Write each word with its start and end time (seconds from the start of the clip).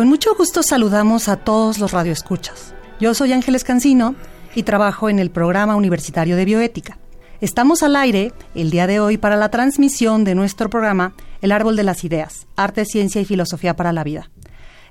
Con 0.00 0.08
mucho 0.08 0.34
gusto 0.34 0.62
saludamos 0.62 1.28
a 1.28 1.36
todos 1.36 1.78
los 1.78 1.92
radioescuchas. 1.92 2.72
Yo 3.00 3.12
soy 3.12 3.34
Ángeles 3.34 3.64
Cancino 3.64 4.14
y 4.54 4.62
trabajo 4.62 5.10
en 5.10 5.18
el 5.18 5.30
Programa 5.30 5.76
Universitario 5.76 6.36
de 6.36 6.46
Bioética. 6.46 6.96
Estamos 7.42 7.82
al 7.82 7.94
aire 7.96 8.32
el 8.54 8.70
día 8.70 8.86
de 8.86 8.98
hoy 8.98 9.18
para 9.18 9.36
la 9.36 9.50
transmisión 9.50 10.24
de 10.24 10.34
nuestro 10.34 10.70
programa 10.70 11.12
El 11.42 11.52
Árbol 11.52 11.76
de 11.76 11.82
las 11.82 12.02
Ideas, 12.02 12.46
Arte, 12.56 12.86
Ciencia 12.86 13.20
y 13.20 13.26
Filosofía 13.26 13.76
para 13.76 13.92
la 13.92 14.02
Vida. 14.02 14.30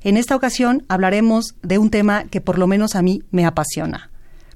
En 0.04 0.16
esta 0.16 0.36
ocasión 0.36 0.86
hablaremos 0.90 1.56
de 1.64 1.80
un 1.80 1.90
tema 1.90 2.26
que 2.26 2.40
por 2.40 2.60
lo 2.60 2.68
menos 2.68 2.96
a 2.96 3.02
mí 3.02 3.24
me 3.32 3.48
apasiona, 3.48 4.12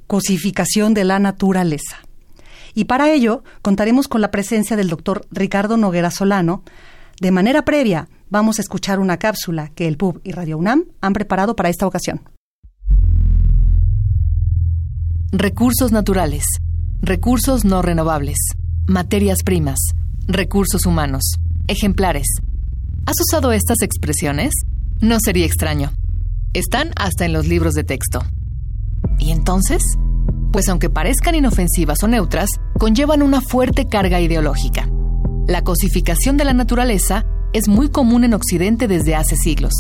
cosificación 0.05 0.93
de 0.93 1.03
la 1.03 1.17
naturaleza. 1.17 1.97
Y 2.75 2.85
para 2.85 3.11
ello 3.11 3.43
contaremos 3.63 4.07
con 4.07 4.21
la 4.21 4.29
presencia 4.29 4.77
del 4.77 4.89
doctor 4.89 5.25
Ricardo 5.31 5.77
Noguera 5.77 6.11
Solano. 6.11 6.61
De 7.19 7.31
manera 7.31 7.65
previa, 7.65 8.07
vamos 8.33 8.57
a 8.57 8.63
escuchar 8.63 8.99
una 8.99 9.17
cápsula 9.17 9.69
que 9.75 9.87
el 9.87 9.95
PUB 9.95 10.19
y 10.23 10.31
Radio 10.31 10.57
UNAM 10.57 10.85
han 11.01 11.13
preparado 11.13 11.55
para 11.55 11.69
esta 11.69 11.85
ocasión. 11.85 12.23
Recursos 15.31 15.91
naturales, 15.91 16.43
recursos 16.99 17.63
no 17.63 17.83
renovables, 17.83 18.37
materias 18.87 19.43
primas, 19.45 19.77
recursos 20.25 20.87
humanos, 20.87 21.21
ejemplares. 21.67 22.25
¿Has 23.05 23.21
usado 23.21 23.51
estas 23.51 23.83
expresiones? 23.83 24.51
No 24.99 25.17
sería 25.23 25.45
extraño. 25.45 25.93
Están 26.53 26.91
hasta 26.95 27.25
en 27.25 27.33
los 27.33 27.45
libros 27.47 27.75
de 27.75 27.83
texto. 27.83 28.23
¿Y 29.19 29.29
entonces? 29.29 29.83
Pues 30.51 30.69
aunque 30.69 30.89
parezcan 30.89 31.35
inofensivas 31.35 32.01
o 32.01 32.07
neutras, 32.07 32.49
conllevan 32.79 33.21
una 33.21 33.41
fuerte 33.41 33.87
carga 33.87 34.19
ideológica. 34.21 34.89
La 35.45 35.61
cosificación 35.61 36.37
de 36.37 36.45
la 36.45 36.53
naturaleza 36.53 37.27
es 37.53 37.67
muy 37.67 37.89
común 37.89 38.23
en 38.23 38.33
Occidente 38.33 38.87
desde 38.87 39.15
hace 39.15 39.35
siglos. 39.37 39.73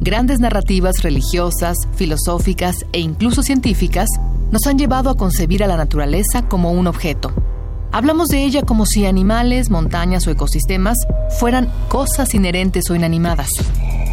Grandes 0.00 0.40
narrativas 0.40 1.02
religiosas, 1.02 1.76
filosóficas 1.94 2.86
e 2.92 3.00
incluso 3.00 3.42
científicas 3.42 4.08
nos 4.50 4.66
han 4.66 4.78
llevado 4.78 5.10
a 5.10 5.16
concebir 5.16 5.62
a 5.62 5.66
la 5.66 5.76
naturaleza 5.76 6.48
como 6.48 6.72
un 6.72 6.86
objeto. 6.86 7.32
Hablamos 7.92 8.28
de 8.28 8.44
ella 8.44 8.62
como 8.62 8.86
si 8.86 9.04
animales, 9.04 9.68
montañas 9.68 10.26
o 10.26 10.30
ecosistemas 10.30 10.96
fueran 11.38 11.70
cosas 11.88 12.34
inherentes 12.34 12.88
o 12.88 12.94
inanimadas. 12.94 13.50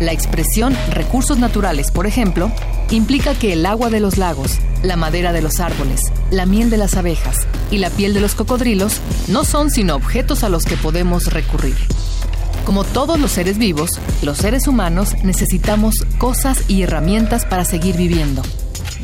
La 0.02 0.12
expresión 0.12 0.76
recursos 0.92 1.40
naturales, 1.40 1.92
por 1.92 2.08
ejemplo, 2.08 2.52
implica 2.92 3.36
que 3.36 3.54
el 3.54 3.66
agua 3.66 3.90
de 3.90 4.00
los 4.00 4.18
lagos, 4.18 4.60
la 4.84 4.96
madera 4.98 5.32
de 5.32 5.42
los 5.42 5.60
árboles, 5.60 6.02
la 6.32 6.46
miel 6.46 6.70
de 6.70 6.78
las 6.78 6.96
abejas 6.96 7.48
y 7.72 7.78
la 7.78 7.90
piel 7.90 8.14
de 8.14 8.20
los 8.20 8.36
cocodrilos 8.36 9.00
no 9.28 9.46
son 9.46 9.72
sino 9.72 9.96
objetos 9.96 10.44
a 10.44 10.50
los 10.50 10.66
que 10.66 10.76
podemos 10.76 11.26
recurrir. 11.32 11.76
Como 12.68 12.84
todos 12.84 13.18
los 13.18 13.32
seres 13.32 13.58
vivos, 13.58 13.92
los 14.22 14.40
seres 14.40 14.68
humanos 14.68 15.16
necesitamos 15.24 16.06
cosas 16.18 16.66
y 16.68 16.82
herramientas 16.82 17.46
para 17.46 17.64
seguir 17.64 17.96
viviendo. 17.96 18.42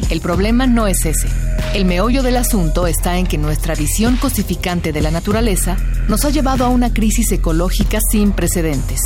El 0.10 0.20
problema 0.20 0.68
no 0.68 0.86
es 0.86 1.06
ese. 1.06 1.30
El 1.74 1.86
meollo 1.86 2.24
del 2.24 2.36
asunto 2.36 2.88
está 2.88 3.18
en 3.18 3.26
que 3.26 3.38
nuestra 3.38 3.74
visión 3.74 4.18
cosificante 4.18 4.92
de 4.92 5.00
la 5.00 5.12
naturaleza 5.12 5.78
nos 6.10 6.26
ha 6.26 6.30
llevado 6.30 6.66
a 6.66 6.68
una 6.68 6.92
crisis 6.92 7.32
ecológica 7.32 8.00
sin 8.12 8.34
precedentes. 8.34 9.00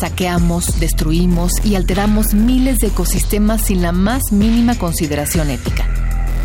Saqueamos, 0.00 0.80
destruimos 0.80 1.52
y 1.64 1.76
alteramos 1.76 2.34
miles 2.34 2.80
de 2.80 2.88
ecosistemas 2.88 3.66
sin 3.66 3.82
la 3.82 3.92
más 3.92 4.32
mínima 4.32 4.74
consideración 4.74 5.48
ética. 5.48 5.86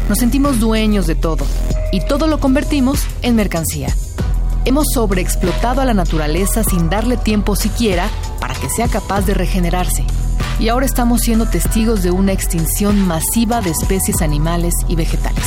Nos 0.08 0.20
sentimos 0.20 0.60
dueños 0.60 1.08
de 1.08 1.16
todo 1.16 1.48
y 1.92 2.02
todo 2.02 2.28
lo 2.28 2.40
convertimos 2.40 3.00
en 3.24 3.36
mercancía. 3.36 3.96
Hemos 4.68 4.88
sobreexplotado 4.94 5.80
a 5.80 5.86
la 5.86 5.94
naturaleza 5.94 6.62
sin 6.62 6.90
darle 6.90 7.16
tiempo 7.16 7.56
siquiera 7.56 8.10
para 8.42 8.54
que 8.54 8.70
sea 8.70 8.90
capaz 8.90 9.22
de 9.22 9.34
regenerarse. 9.34 10.04
Y 10.60 10.68
ahora 10.68 10.86
estamos 10.86 11.22
siendo 11.22 11.46
testigos 11.46 12.04
de 12.04 12.12
una 12.12 12.34
extinción 12.34 13.08
masiva 13.08 13.62
de 13.62 13.70
especies 13.70 14.22
animales 14.22 14.74
y 14.90 14.98
vegetales. 14.98 15.46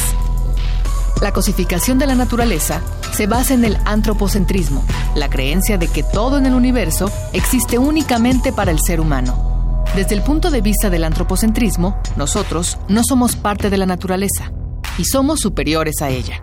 La 1.21 1.35
cosificación 1.35 1.99
de 1.99 2.07
la 2.07 2.15
naturaleza 2.15 2.81
se 3.13 3.27
basa 3.27 3.53
en 3.53 3.67
el 3.67 3.77
antropocentrismo, 3.85 4.83
la 5.15 5.29
creencia 5.29 5.77
de 5.77 5.89
que 5.89 6.03
todo 6.03 6.39
en 6.39 6.47
el 6.47 6.55
universo 6.55 7.13
existe 7.35 7.77
únicamente 7.77 8.55
para 8.55 8.71
el 8.71 8.79
ser 8.81 9.03
humano. 9.03 9.85
Desde 9.95 10.15
el 10.15 10.23
punto 10.23 10.51
de 10.51 10.63
vista 10.63 10.89
del 10.89 11.05
antropocentrismo, 11.05 12.01
nosotros 12.17 12.79
no 12.89 13.03
somos 13.05 13.37
parte 13.37 13.69
de 13.69 13.77
la 13.77 13.85
naturaleza 13.85 14.51
y 14.97 15.05
somos 15.05 15.41
superiores 15.41 16.01
a 16.01 16.09
ella. 16.09 16.43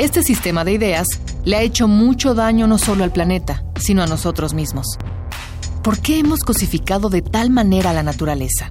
Este 0.00 0.22
sistema 0.22 0.64
de 0.64 0.72
ideas 0.72 1.06
le 1.44 1.56
ha 1.56 1.60
hecho 1.60 1.86
mucho 1.86 2.34
daño 2.34 2.66
no 2.66 2.78
solo 2.78 3.04
al 3.04 3.12
planeta, 3.12 3.64
sino 3.78 4.02
a 4.02 4.06
nosotros 4.06 4.54
mismos. 4.54 4.96
¿Por 5.84 5.98
qué 5.98 6.18
hemos 6.18 6.40
cosificado 6.40 7.10
de 7.10 7.20
tal 7.20 7.50
manera 7.50 7.92
la 7.92 8.02
naturaleza? 8.02 8.70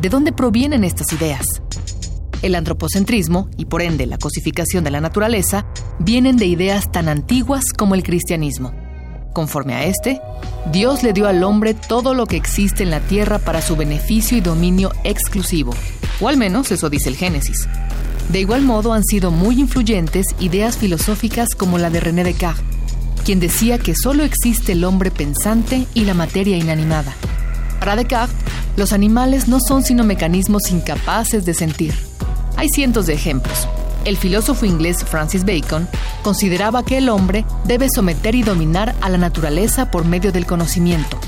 ¿De 0.00 0.08
dónde 0.08 0.32
provienen 0.32 0.82
estas 0.84 1.12
ideas? 1.12 1.44
El 2.40 2.54
antropocentrismo, 2.54 3.50
y 3.58 3.66
por 3.66 3.82
ende 3.82 4.06
la 4.06 4.16
cosificación 4.16 4.82
de 4.82 4.90
la 4.90 5.02
naturaleza, 5.02 5.66
vienen 5.98 6.38
de 6.38 6.46
ideas 6.46 6.90
tan 6.90 7.10
antiguas 7.10 7.74
como 7.76 7.94
el 7.94 8.02
cristianismo. 8.02 8.72
Conforme 9.34 9.74
a 9.74 9.84
este, 9.84 10.22
Dios 10.72 11.02
le 11.02 11.12
dio 11.12 11.28
al 11.28 11.44
hombre 11.44 11.74
todo 11.74 12.14
lo 12.14 12.24
que 12.24 12.36
existe 12.36 12.84
en 12.84 12.90
la 12.90 13.00
tierra 13.00 13.38
para 13.38 13.60
su 13.60 13.76
beneficio 13.76 14.38
y 14.38 14.40
dominio 14.40 14.92
exclusivo, 15.04 15.74
o 16.22 16.28
al 16.28 16.38
menos 16.38 16.72
eso 16.72 16.88
dice 16.88 17.10
el 17.10 17.16
Génesis. 17.16 17.68
De 18.30 18.38
igual 18.38 18.62
modo 18.62 18.92
han 18.92 19.02
sido 19.02 19.32
muy 19.32 19.58
influyentes 19.58 20.24
ideas 20.38 20.78
filosóficas 20.78 21.48
como 21.56 21.78
la 21.78 21.90
de 21.90 21.98
René 21.98 22.22
Descartes, 22.22 22.64
quien 23.24 23.40
decía 23.40 23.76
que 23.78 23.96
solo 23.96 24.22
existe 24.22 24.72
el 24.72 24.84
hombre 24.84 25.10
pensante 25.10 25.88
y 25.94 26.04
la 26.04 26.14
materia 26.14 26.56
inanimada. 26.56 27.12
Para 27.80 27.96
Descartes, 27.96 28.36
los 28.76 28.92
animales 28.92 29.48
no 29.48 29.58
son 29.58 29.82
sino 29.82 30.04
mecanismos 30.04 30.70
incapaces 30.70 31.44
de 31.44 31.54
sentir. 31.54 31.92
Hay 32.56 32.68
cientos 32.68 33.06
de 33.06 33.14
ejemplos. 33.14 33.66
El 34.04 34.16
filósofo 34.16 34.64
inglés 34.64 35.04
Francis 35.04 35.44
Bacon 35.44 35.88
consideraba 36.22 36.84
que 36.84 36.98
el 36.98 37.08
hombre 37.08 37.44
debe 37.64 37.88
someter 37.92 38.36
y 38.36 38.44
dominar 38.44 38.94
a 39.00 39.08
la 39.08 39.18
naturaleza 39.18 39.90
por 39.90 40.04
medio 40.04 40.30
del 40.30 40.46
conocimiento, 40.46 41.18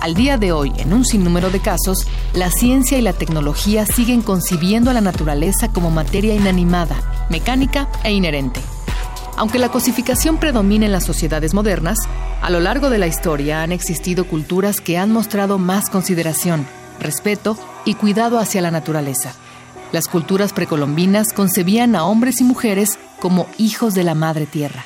al 0.00 0.14
día 0.14 0.38
de 0.38 0.52
hoy, 0.52 0.72
en 0.76 0.92
un 0.92 1.04
sinnúmero 1.04 1.50
de 1.50 1.60
casos, 1.60 2.06
la 2.32 2.50
ciencia 2.50 2.98
y 2.98 3.02
la 3.02 3.12
tecnología 3.12 3.84
siguen 3.86 4.22
concibiendo 4.22 4.90
a 4.90 4.94
la 4.94 5.00
naturaleza 5.00 5.68
como 5.68 5.90
materia 5.90 6.34
inanimada, 6.34 7.26
mecánica 7.28 7.88
e 8.02 8.12
inherente. 8.12 8.60
Aunque 9.36 9.58
la 9.58 9.70
cosificación 9.70 10.38
predomina 10.38 10.86
en 10.86 10.92
las 10.92 11.04
sociedades 11.04 11.54
modernas, 11.54 11.98
a 12.42 12.50
lo 12.50 12.60
largo 12.60 12.90
de 12.90 12.98
la 12.98 13.06
historia 13.06 13.62
han 13.62 13.72
existido 13.72 14.24
culturas 14.26 14.80
que 14.80 14.98
han 14.98 15.12
mostrado 15.12 15.58
más 15.58 15.90
consideración, 15.90 16.66
respeto 16.98 17.56
y 17.84 17.94
cuidado 17.94 18.38
hacia 18.38 18.62
la 18.62 18.70
naturaleza. 18.70 19.34
Las 19.92 20.08
culturas 20.08 20.52
precolombinas 20.52 21.32
concebían 21.32 21.96
a 21.96 22.04
hombres 22.04 22.40
y 22.40 22.44
mujeres 22.44 22.98
como 23.18 23.48
hijos 23.58 23.94
de 23.94 24.04
la 24.04 24.14
madre 24.14 24.46
tierra. 24.46 24.84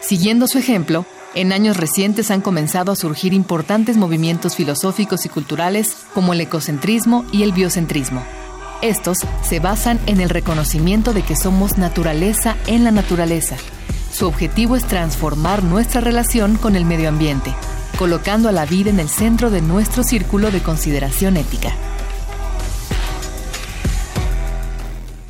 Siguiendo 0.00 0.46
su 0.48 0.58
ejemplo, 0.58 1.06
en 1.34 1.52
años 1.52 1.76
recientes 1.76 2.30
han 2.30 2.40
comenzado 2.40 2.92
a 2.92 2.96
surgir 2.96 3.32
importantes 3.32 3.96
movimientos 3.96 4.56
filosóficos 4.56 5.24
y 5.24 5.28
culturales 5.28 5.96
como 6.14 6.32
el 6.34 6.40
ecocentrismo 6.40 7.24
y 7.32 7.42
el 7.42 7.52
biocentrismo. 7.52 8.22
Estos 8.82 9.18
se 9.42 9.60
basan 9.60 10.00
en 10.06 10.20
el 10.20 10.28
reconocimiento 10.28 11.12
de 11.12 11.22
que 11.22 11.36
somos 11.36 11.78
naturaleza 11.78 12.56
en 12.66 12.84
la 12.84 12.90
naturaleza. 12.90 13.56
Su 14.12 14.26
objetivo 14.26 14.76
es 14.76 14.84
transformar 14.84 15.62
nuestra 15.62 16.00
relación 16.00 16.56
con 16.56 16.76
el 16.76 16.84
medio 16.84 17.08
ambiente, 17.08 17.54
colocando 17.98 18.48
a 18.48 18.52
la 18.52 18.66
vida 18.66 18.90
en 18.90 19.00
el 19.00 19.08
centro 19.08 19.50
de 19.50 19.62
nuestro 19.62 20.02
círculo 20.02 20.50
de 20.50 20.60
consideración 20.60 21.36
ética. 21.36 21.72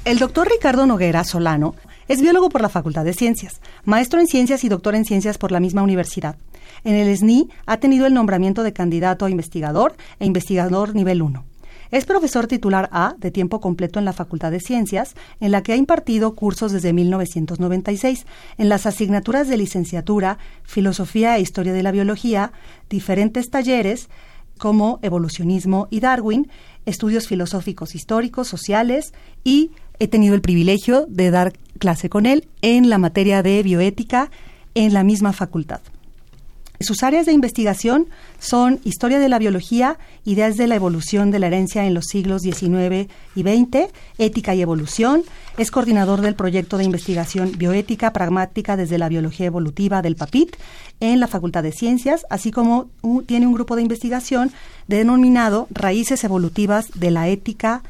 El 0.04 0.18
doctor 0.18 0.48
Ricardo 0.48 0.84
Noguera 0.84 1.22
Solano 1.22 1.76
es 2.12 2.20
biólogo 2.20 2.50
por 2.50 2.60
la 2.60 2.68
Facultad 2.68 3.06
de 3.06 3.14
Ciencias, 3.14 3.62
maestro 3.86 4.20
en 4.20 4.26
ciencias 4.26 4.64
y 4.64 4.68
doctor 4.68 4.94
en 4.94 5.06
ciencias 5.06 5.38
por 5.38 5.50
la 5.50 5.60
misma 5.60 5.82
universidad. 5.82 6.36
En 6.84 6.94
el 6.94 7.16
SNI 7.16 7.48
ha 7.64 7.78
tenido 7.78 8.04
el 8.04 8.12
nombramiento 8.12 8.62
de 8.62 8.74
candidato 8.74 9.24
a 9.24 9.30
investigador 9.30 9.96
e 10.20 10.26
investigador 10.26 10.94
nivel 10.94 11.22
1. 11.22 11.42
Es 11.90 12.04
profesor 12.04 12.48
titular 12.48 12.90
A 12.92 13.14
de 13.16 13.30
tiempo 13.30 13.62
completo 13.62 13.98
en 13.98 14.04
la 14.04 14.12
Facultad 14.12 14.50
de 14.50 14.60
Ciencias, 14.60 15.14
en 15.40 15.52
la 15.52 15.62
que 15.62 15.72
ha 15.72 15.76
impartido 15.76 16.34
cursos 16.34 16.70
desde 16.70 16.92
1996 16.92 18.26
en 18.58 18.68
las 18.68 18.84
asignaturas 18.84 19.48
de 19.48 19.56
licenciatura, 19.56 20.36
Filosofía 20.64 21.38
e 21.38 21.40
Historia 21.40 21.72
de 21.72 21.82
la 21.82 21.92
Biología, 21.92 22.52
diferentes 22.90 23.48
talleres 23.48 24.10
como 24.58 24.98
evolucionismo 25.00 25.88
y 25.90 26.00
Darwin, 26.00 26.50
estudios 26.84 27.26
filosóficos 27.26 27.94
históricos, 27.94 28.48
sociales 28.48 29.14
y 29.44 29.70
he 30.02 30.08
tenido 30.08 30.34
el 30.34 30.40
privilegio 30.40 31.06
de 31.08 31.30
dar 31.30 31.52
clase 31.78 32.08
con 32.08 32.26
él 32.26 32.48
en 32.60 32.90
la 32.90 32.98
materia 32.98 33.40
de 33.44 33.62
bioética 33.62 34.32
en 34.74 34.92
la 34.92 35.04
misma 35.04 35.32
facultad. 35.32 35.80
Sus 36.80 37.04
áreas 37.04 37.26
de 37.26 37.32
investigación 37.32 38.08
son 38.40 38.80
historia 38.82 39.20
de 39.20 39.28
la 39.28 39.38
biología, 39.38 40.00
ideas 40.24 40.56
de 40.56 40.66
la 40.66 40.74
evolución 40.74 41.30
de 41.30 41.38
la 41.38 41.46
herencia 41.46 41.86
en 41.86 41.94
los 41.94 42.06
siglos 42.06 42.42
XIX 42.42 43.08
y 43.36 43.42
XX, 43.42 43.92
ética 44.18 44.56
y 44.56 44.62
evolución. 44.62 45.22
Es 45.56 45.70
coordinador 45.70 46.20
del 46.20 46.34
proyecto 46.34 46.78
de 46.78 46.84
investigación 46.84 47.52
bioética 47.56 48.12
pragmática 48.12 48.76
desde 48.76 48.98
la 48.98 49.08
biología 49.08 49.46
evolutiva 49.46 50.02
del 50.02 50.16
PAPIT 50.16 50.56
en 50.98 51.20
la 51.20 51.28
Facultad 51.28 51.62
de 51.62 51.70
Ciencias, 51.70 52.26
así 52.28 52.50
como 52.50 52.88
tiene 53.26 53.46
un 53.46 53.54
grupo 53.54 53.76
de 53.76 53.82
investigación 53.82 54.50
denominado 54.88 55.68
Raíces 55.70 56.24
Evolutivas 56.24 56.90
de 56.96 57.12
la 57.12 57.28
Ética 57.28 57.84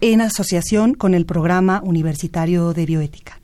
en 0.00 0.20
asociación 0.20 0.94
con 0.94 1.14
el 1.14 1.26
Programa 1.26 1.80
Universitario 1.82 2.72
de 2.72 2.86
Bioética. 2.86 3.38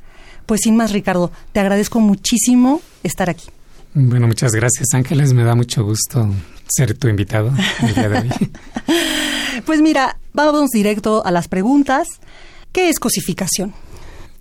Pues 0.46 0.60
sin 0.62 0.76
más, 0.76 0.92
Ricardo, 0.92 1.32
te 1.52 1.60
agradezco 1.60 2.00
muchísimo 2.00 2.80
estar 3.02 3.30
aquí. 3.30 3.48
Bueno, 3.94 4.26
muchas 4.26 4.52
gracias 4.52 4.88
Ángeles, 4.92 5.32
me 5.32 5.44
da 5.44 5.54
mucho 5.54 5.84
gusto 5.84 6.28
ser 6.66 6.98
tu 6.98 7.08
invitado 7.08 7.52
el 7.82 7.94
día 7.94 8.08
de 8.08 8.18
hoy. 8.18 8.30
pues 9.66 9.80
mira, 9.80 10.18
vamos 10.32 10.70
directo 10.70 11.24
a 11.24 11.30
las 11.30 11.48
preguntas. 11.48 12.08
¿Qué 12.72 12.88
es 12.88 12.98
cosificación? 12.98 13.72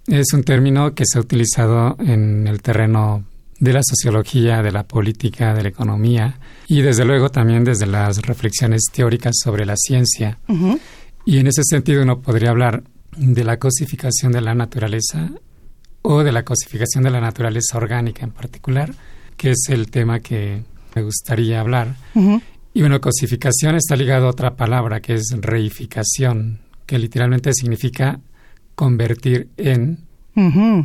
Es 0.08 0.34
un 0.34 0.44
término 0.44 0.96
que 0.96 1.04
se 1.06 1.20
ha 1.20 1.22
utilizado 1.22 1.96
en 2.00 2.48
el 2.48 2.62
terreno 2.62 3.24
de 3.60 3.74
la 3.74 3.82
sociología, 3.84 4.62
de 4.62 4.72
la 4.72 4.84
política, 4.84 5.54
de 5.54 5.64
la 5.64 5.70
economía 5.70 6.40
y 6.68 6.82
desde 6.82 7.06
luego 7.06 7.30
también 7.30 7.64
desde 7.64 7.86
las 7.86 8.22
reflexiones 8.24 8.82
teóricas 8.92 9.36
sobre 9.42 9.66
la 9.66 9.76
ciencia. 9.78 10.38
Y 11.26 11.40
en 11.40 11.48
ese 11.48 11.64
sentido 11.64 12.04
uno 12.04 12.22
podría 12.22 12.50
hablar 12.50 12.84
de 13.18 13.44
la 13.44 13.58
cosificación 13.58 14.32
de 14.32 14.42
la 14.42 14.56
naturaleza 14.56 15.32
o 16.02 16.24
de 16.24 16.32
la 16.32 16.44
cosificación 16.44 17.04
de 17.04 17.12
la 17.12 17.22
naturaleza 17.22 17.78
orgánica 17.78 18.24
en 18.24 18.32
particular, 18.32 18.94
que 19.38 19.52
es 19.52 19.70
el 19.70 19.90
tema 19.90 20.20
que 20.20 20.64
me 20.96 21.04
gustaría 21.04 21.60
hablar. 21.60 21.96
Y 22.74 22.82
bueno, 22.82 23.00
cosificación 23.00 23.76
está 23.76 23.96
ligado 23.96 24.28
a 24.28 24.32
otra 24.32 24.56
palabra 24.56 25.00
que 25.00 25.14
es 25.14 25.34
reificación, 25.40 26.60
que 26.86 27.00
literalmente 27.00 27.54
significa 27.54 28.20
convertir 28.76 29.50
en 29.58 30.00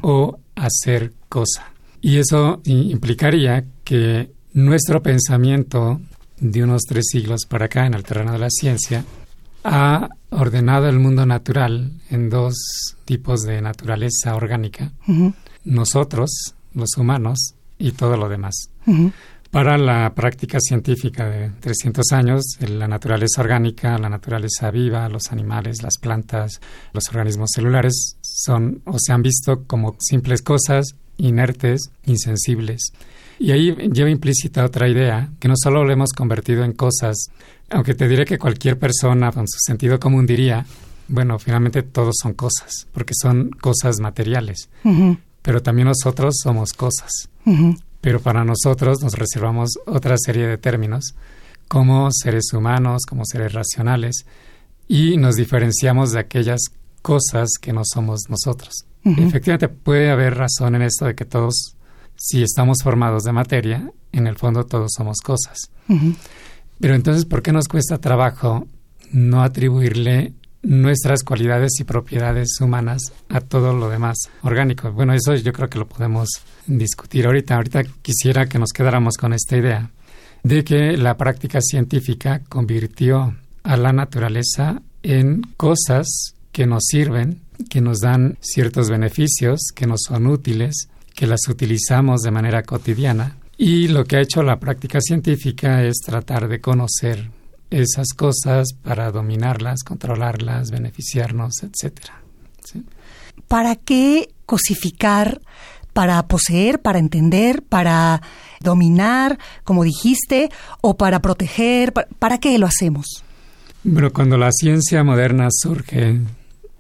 o 0.03 0.39
hacer 0.55 1.13
cosa. 1.29 1.73
Y 2.01 2.19
eso 2.19 2.61
implicaría 2.65 3.65
que 3.83 4.31
nuestro 4.53 5.03
pensamiento 5.03 6.01
de 6.39 6.63
unos 6.63 6.83
tres 6.83 7.07
siglos 7.11 7.47
para 7.49 7.67
acá 7.67 7.87
en 7.87 7.95
el 7.95 8.05
terreno 8.05 8.33
de 8.33 8.39
la 8.39 8.51
ciencia 8.51 9.05
ha 9.65 10.09
ordenado 10.31 10.89
el 10.89 10.99
mundo 10.99 11.27
natural 11.27 11.93
en 12.11 12.31
dos 12.31 12.55
tipos 13.05 13.43
de 13.43 13.61
naturaleza 13.61 14.35
orgánica. 14.35 14.93
Nosotros, 15.65 16.55
los 16.75 16.97
humanos, 16.97 17.55
y 17.79 17.93
todo 17.93 18.17
lo 18.17 18.29
demás. 18.29 18.71
Para 19.51 19.79
la 19.79 20.13
práctica 20.15 20.59
científica 20.61 21.29
de 21.29 21.51
300 21.61 22.13
años, 22.13 22.43
la 22.61 22.87
naturaleza 22.87 23.41
orgánica, 23.41 23.97
la 23.97 24.11
naturaleza 24.11 24.71
viva, 24.71 25.09
los 25.09 25.33
animales, 25.33 25.83
las 25.83 25.97
plantas, 25.99 26.61
los 26.93 27.09
organismos 27.09 27.51
celulares 27.55 28.17
son 28.21 28.83
o 28.85 28.99
se 28.99 29.13
han 29.13 29.23
visto 29.23 29.65
como 29.67 29.97
simples 30.01 30.43
cosas 30.43 30.95
inertes, 31.17 31.91
insensibles. 32.05 32.93
Y 33.39 33.53
ahí 33.53 33.75
lleva 33.93 34.11
implícita 34.11 34.65
otra 34.65 34.89
idea, 34.89 35.31
que 35.39 35.49
no 35.49 35.55
solo 35.57 35.85
lo 35.85 35.93
hemos 35.93 36.13
convertido 36.13 36.65
en 36.65 36.73
cosas, 36.73 37.17
aunque 37.71 37.95
te 37.95 38.09
diré 38.09 38.25
que 38.25 38.39
cualquier 38.39 38.79
persona 38.79 39.33
con 39.33 39.47
su 39.49 39.59
sentido 39.65 39.99
común 39.99 40.27
diría, 40.27 40.65
bueno, 41.09 41.39
finalmente 41.39 41.83
todos 41.83 42.17
son 42.21 42.35
cosas, 42.35 42.87
porque 42.93 43.15
son 43.21 43.51
cosas 43.51 44.01
materiales 44.01 44.69
pero 45.49 45.63
también 45.63 45.89
nosotros 45.89 46.35
somos 46.43 46.75
cosas. 46.75 47.11
Pero 48.03 48.21
para 48.21 48.45
nosotros 48.45 48.99
nos 49.03 49.15
reservamos 49.15 49.79
otra 49.87 50.17
serie 50.19 50.47
de 50.47 50.59
términos 50.59 51.15
como 51.69 52.11
seres 52.13 52.53
humanos, 52.53 53.07
como 53.09 53.25
seres 53.25 53.55
racionales, 53.55 54.27
y 54.89 55.17
nos 55.17 55.37
diferenciamos 55.37 56.13
de 56.13 56.21
aquellas 56.21 56.61
cosas 57.01 57.49
que 57.59 57.73
no 57.73 57.81
somos 57.85 58.29
nosotros. 58.29 58.85
Efectivamente, 59.05 59.69
puede 59.71 60.11
haber 60.11 60.37
razón 60.37 60.75
en 60.75 60.83
esto 60.83 61.07
de 61.07 61.15
que 61.15 61.25
todos, 61.25 61.77
si 62.15 62.43
estamos 62.43 62.79
formados 62.83 63.23
de 63.23 63.33
materia, 63.33 63.91
en 64.13 64.27
el 64.27 64.37
fondo 64.37 64.67
todos 64.67 64.93
somos 64.95 65.17
cosas. 65.23 65.71
Pero 66.81 66.95
entonces, 66.95 67.25
¿por 67.25 67.43
qué 67.43 67.53
nos 67.53 67.69
cuesta 67.69 67.99
trabajo 67.99 68.67
no 69.13 69.43
atribuirle 69.43 70.35
nuestras 70.63 71.23
cualidades 71.23 71.73
y 71.81 71.85
propiedades 71.85 72.61
humanas 72.61 73.01
a 73.29 73.41
todo 73.41 73.73
lo 73.73 73.89
demás 73.89 74.17
orgánico. 74.43 74.93
Bueno, 74.93 75.15
eso 75.15 75.35
yo 75.35 75.53
creo 75.53 75.69
que 75.69 75.79
lo 75.79 75.89
podemos 75.89 76.29
discutir 76.67 77.27
ahorita. 77.27 77.55
Ahorita 77.55 77.85
quisiera 78.03 78.47
que 78.47 78.59
nos 78.59 78.73
quedáramos 78.73 79.17
con 79.17 79.33
esta 79.33 79.57
idea 79.57 79.91
de 80.43 80.65
que 80.65 80.97
la 80.97 81.17
práctica 81.17 81.61
científica 81.61 82.43
convirtió 82.49 83.35
a 83.63 83.77
la 83.77 83.93
naturaleza 83.93 84.83
en 85.03 85.43
cosas 85.57 86.35
que 86.53 86.67
nos 86.67 86.85
sirven, 86.87 87.41
que 87.71 87.81
nos 87.81 88.01
dan 88.01 88.37
ciertos 88.41 88.91
beneficios, 88.91 89.61
que 89.75 89.87
nos 89.87 90.03
son 90.07 90.27
útiles, 90.27 90.89
que 91.15 91.27
las 91.27 91.49
utilizamos 91.49 92.23
de 92.23 92.31
manera 92.31 92.63
cotidiana. 92.63 93.37
Y 93.61 93.89
lo 93.89 94.05
que 94.05 94.17
ha 94.17 94.21
hecho 94.21 94.45
la 94.45 94.61
práctica 94.61 95.01
científica 95.01 95.83
es 95.83 95.97
tratar 95.97 96.47
de 96.47 96.61
conocer 96.61 97.29
esas 97.71 98.15
cosas 98.17 98.69
para 98.85 99.11
dominarlas, 99.11 99.83
controlarlas, 99.83 100.71
beneficiarnos, 100.71 101.55
etcétera. 101.65 102.23
¿Para 103.49 103.75
qué 103.75 104.31
cosificar? 104.47 105.41
¿Para 105.93 106.25
poseer, 106.29 106.81
para 106.81 107.01
entender, 107.01 107.63
para 107.63 108.23
dominar, 108.61 109.41
como 109.65 109.83
dijiste, 109.83 110.51
o 110.81 110.97
para 110.97 111.21
proteger? 111.21 111.93
¿Para, 111.93 112.39
qué 112.39 112.57
lo 112.59 112.67
hacemos? 112.67 113.25
Bueno, 113.83 114.13
cuando 114.13 114.37
la 114.37 114.53
ciencia 114.53 115.03
moderna 115.03 115.49
surge, 115.51 116.21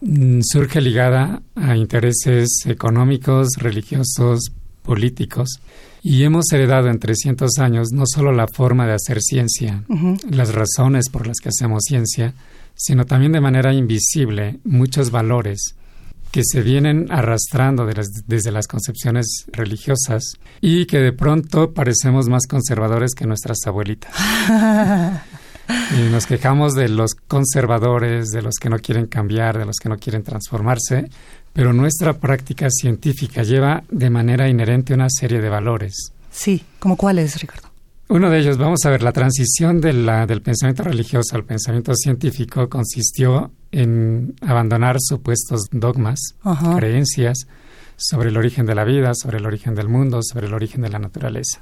mm, 0.00 0.40
surge 0.42 0.80
ligada 0.80 1.42
a 1.56 1.76
intereses 1.76 2.60
económicos, 2.66 3.48
religiosos, 3.56 4.52
políticos, 4.82 5.60
y 6.08 6.24
hemos 6.24 6.50
heredado 6.52 6.88
en 6.88 6.98
300 6.98 7.58
años 7.58 7.88
no 7.92 8.04
solo 8.06 8.32
la 8.32 8.48
forma 8.48 8.86
de 8.86 8.94
hacer 8.94 9.20
ciencia, 9.20 9.84
las 10.30 10.54
razones 10.54 11.10
por 11.10 11.26
las 11.26 11.36
que 11.36 11.50
hacemos 11.50 11.82
ciencia, 11.86 12.32
sino 12.74 13.04
también 13.04 13.32
de 13.32 13.42
manera 13.42 13.74
invisible 13.74 14.58
muchos 14.64 15.10
valores 15.10 15.74
que 16.30 16.40
se 16.50 16.62
vienen 16.62 17.08
arrastrando 17.10 17.86
desde 18.26 18.50
las 18.50 18.66
concepciones 18.66 19.44
religiosas 19.52 20.38
y 20.62 20.86
que 20.86 20.98
de 20.98 21.12
pronto 21.12 21.74
parecemos 21.74 22.30
más 22.30 22.46
conservadores 22.46 23.14
que 23.14 23.26
nuestras 23.26 23.58
abuelitas. 23.66 24.10
y 25.68 26.10
nos 26.10 26.26
quejamos 26.26 26.74
de 26.74 26.88
los 26.88 27.14
conservadores, 27.14 28.30
de 28.30 28.42
los 28.42 28.54
que 28.60 28.68
no 28.68 28.78
quieren 28.78 29.06
cambiar, 29.06 29.58
de 29.58 29.66
los 29.66 29.76
que 29.76 29.88
no 29.88 29.96
quieren 29.98 30.22
transformarse, 30.22 31.10
pero 31.52 31.72
nuestra 31.72 32.14
práctica 32.14 32.68
científica 32.70 33.42
lleva 33.42 33.82
de 33.90 34.10
manera 34.10 34.48
inherente 34.48 34.94
una 34.94 35.08
serie 35.10 35.40
de 35.40 35.48
valores. 35.48 36.12
Sí, 36.30 36.64
¿como 36.78 36.96
cuáles, 36.96 37.40
Ricardo? 37.40 37.68
Uno 38.10 38.30
de 38.30 38.38
ellos, 38.38 38.56
vamos 38.56 38.80
a 38.84 38.90
ver, 38.90 39.02
la 39.02 39.12
transición 39.12 39.80
de 39.80 39.92
la, 39.92 40.26
del 40.26 40.40
pensamiento 40.40 40.82
religioso 40.82 41.36
al 41.36 41.44
pensamiento 41.44 41.94
científico 41.94 42.68
consistió 42.68 43.50
en 43.70 44.34
abandonar 44.40 44.96
supuestos 44.98 45.66
dogmas, 45.70 46.18
creencias 46.76 47.46
sobre 47.98 48.28
el 48.30 48.36
origen 48.36 48.64
de 48.64 48.76
la 48.76 48.84
vida, 48.84 49.12
sobre 49.14 49.38
el 49.38 49.46
origen 49.46 49.74
del 49.74 49.88
mundo, 49.88 50.20
sobre 50.22 50.46
el 50.46 50.54
origen 50.54 50.82
de 50.82 50.88
la 50.88 51.00
naturaleza. 51.00 51.60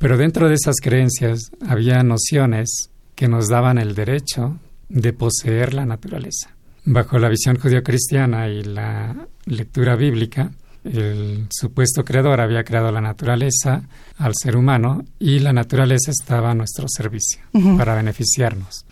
Pero 0.00 0.16
dentro 0.16 0.48
de 0.48 0.54
esas 0.54 0.76
creencias 0.80 1.50
había 1.66 2.02
nociones 2.02 2.90
que 3.14 3.28
nos 3.28 3.48
daban 3.48 3.78
el 3.78 3.94
derecho 3.94 4.58
de 4.88 5.12
poseer 5.12 5.74
la 5.74 5.84
naturaleza. 5.84 6.54
Bajo 6.84 7.18
la 7.18 7.28
visión 7.28 7.58
judio-cristiana 7.58 8.48
y 8.48 8.62
la 8.62 9.26
lectura 9.46 9.96
bíblica, 9.96 10.52
el 10.84 11.48
supuesto 11.50 12.04
creador 12.04 12.40
había 12.40 12.62
creado 12.62 12.92
la 12.92 13.00
naturaleza 13.00 13.82
al 14.18 14.32
ser 14.40 14.56
humano 14.56 15.04
y 15.18 15.40
la 15.40 15.52
naturaleza 15.52 16.12
estaba 16.12 16.52
a 16.52 16.54
nuestro 16.54 16.86
servicio 16.88 17.40
para 17.76 17.96
beneficiarnos. 17.96 18.84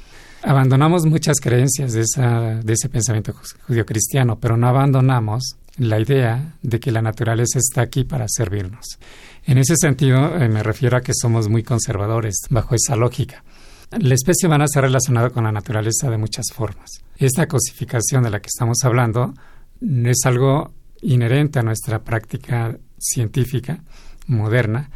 Abandonamos 0.42 1.06
muchas 1.06 1.38
creencias 1.40 1.92
de, 1.92 2.00
esa, 2.00 2.60
de 2.62 2.72
ese 2.72 2.88
pensamiento 2.88 3.32
judio-cristiano, 3.66 4.38
pero 4.40 4.56
no 4.56 4.66
abandonamos 4.66 5.56
la 5.78 6.00
idea 6.00 6.54
de 6.62 6.80
que 6.80 6.92
la 6.92 7.02
naturaleza 7.02 7.58
está 7.58 7.82
aquí 7.82 8.04
para 8.04 8.26
servirnos. 8.28 8.98
En 9.44 9.58
ese 9.58 9.76
sentido, 9.76 10.36
eh, 10.36 10.48
me 10.48 10.62
refiero 10.62 10.96
a 10.96 11.00
que 11.00 11.12
somos 11.14 11.48
muy 11.48 11.62
conservadores 11.62 12.36
bajo 12.50 12.74
esa 12.74 12.96
lógica. 12.96 13.44
La 13.90 14.14
especie 14.14 14.46
humana 14.46 14.66
se 14.66 14.78
ha 14.78 14.82
relacionado 14.82 15.30
con 15.32 15.44
la 15.44 15.52
naturaleza 15.52 16.10
de 16.10 16.18
muchas 16.18 16.46
formas. 16.52 16.90
Esta 17.16 17.46
cosificación 17.46 18.24
de 18.24 18.30
la 18.30 18.40
que 18.40 18.48
estamos 18.48 18.78
hablando 18.84 19.34
es 19.80 20.18
algo 20.24 20.72
inherente 21.02 21.58
a 21.58 21.62
nuestra 21.62 22.02
práctica 22.02 22.76
científica 22.98 23.82
moderna 24.26 24.90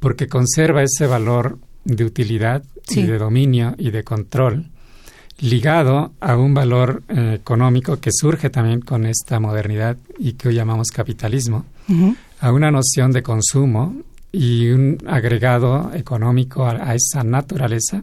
porque 0.00 0.26
conserva 0.26 0.82
ese 0.82 1.06
valor 1.06 1.58
de 1.84 2.04
utilidad 2.04 2.64
y 2.88 3.02
de 3.02 3.18
dominio 3.18 3.74
y 3.78 3.90
de 3.90 4.02
control, 4.02 4.70
ligado 5.38 6.12
a 6.20 6.36
un 6.36 6.54
valor 6.54 7.02
eh, 7.08 7.34
económico 7.40 7.98
que 7.98 8.10
surge 8.12 8.50
también 8.50 8.80
con 8.80 9.06
esta 9.06 9.38
modernidad 9.40 9.96
y 10.18 10.32
que 10.32 10.48
hoy 10.48 10.54
llamamos 10.54 10.88
capitalismo, 10.88 11.64
a 12.40 12.52
una 12.52 12.70
noción 12.70 13.12
de 13.12 13.22
consumo 13.22 13.96
y 14.32 14.68
un 14.70 14.98
agregado 15.06 15.92
económico 15.94 16.66
a, 16.66 16.94
esa 16.94 17.22
naturaleza 17.22 18.02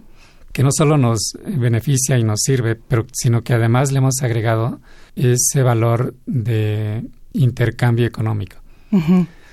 que 0.51 0.63
no 0.63 0.69
solo 0.71 0.97
nos 0.97 1.33
beneficia 1.45 2.17
y 2.17 2.23
nos 2.23 2.41
sirve, 2.41 2.75
pero 2.75 3.05
sino 3.11 3.43
que 3.43 3.53
además 3.53 3.91
le 3.91 3.97
hemos 3.97 4.21
agregado 4.21 4.79
ese 5.15 5.63
valor 5.63 6.13
de 6.25 7.03
intercambio 7.33 8.05
económico. 8.05 8.57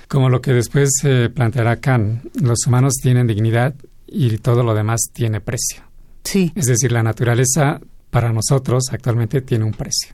Como 0.07 0.29
lo 0.29 0.41
que 0.41 0.53
después 0.53 0.89
se 1.01 1.29
planteará 1.29 1.77
Kant, 1.77 2.23
los 2.39 2.67
humanos 2.67 2.95
tienen 3.01 3.27
dignidad 3.27 3.73
y 4.07 4.37
todo 4.37 4.63
lo 4.63 4.75
demás 4.75 5.09
tiene 5.13 5.41
precio. 5.41 5.90
Sí. 6.23 6.51
Es 6.55 6.65
decir, 6.65 6.91
la 6.91 7.03
naturaleza 7.03 7.79
para 8.09 8.31
nosotros 8.33 8.85
actualmente 8.91 9.41
tiene 9.41 9.65
un 9.65 9.71
precio. 9.71 10.13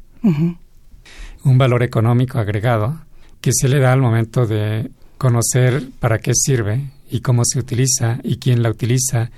Un 1.44 1.58
valor 1.58 1.84
económico 1.84 2.40
agregado 2.40 3.00
que 3.42 3.52
se 3.54 3.68
le 3.68 3.80
da 3.80 3.94
al 3.94 4.02
momento 4.02 4.46
de 4.46 4.92
conocer 5.18 5.90
para 6.00 6.20
qué 6.20 6.32
sirve 6.34 6.92
y 7.10 7.22
cómo 7.22 7.44
se 7.46 7.60
utiliza 7.60 8.20
y 8.24 8.38
quién 8.38 8.62
la 8.62 8.70
utiliza 8.70 9.32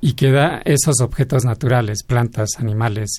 y 0.00 0.14
que 0.14 0.30
da 0.30 0.62
esos 0.64 1.00
objetos 1.00 1.44
naturales, 1.44 2.02
plantas, 2.02 2.50
animales, 2.58 3.18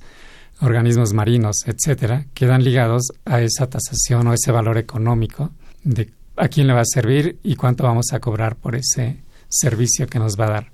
organismos 0.62 1.14
marinos, 1.14 1.58
etcétera, 1.66 2.26
quedan 2.34 2.64
ligados 2.64 3.12
a 3.26 3.42
esa 3.42 3.68
tasación 3.70 4.28
o 4.28 4.34
ese 4.34 4.52
valor 4.52 4.78
económico 4.78 5.52
de 5.84 6.12
a 6.38 6.48
quién 6.48 6.68
le 6.68 6.74
va 6.74 6.82
a 6.82 6.86
servir 6.86 7.40
y 7.44 7.56
cuánto 7.56 7.84
vamos 7.84 8.14
a 8.14 8.20
cobrar 8.20 8.56
por 8.56 8.76
ese 8.76 9.18
servicio 9.50 10.08
que 10.08 10.20
nos 10.20 10.40
va 10.40 10.46
a 10.46 10.52
dar. 10.52 10.71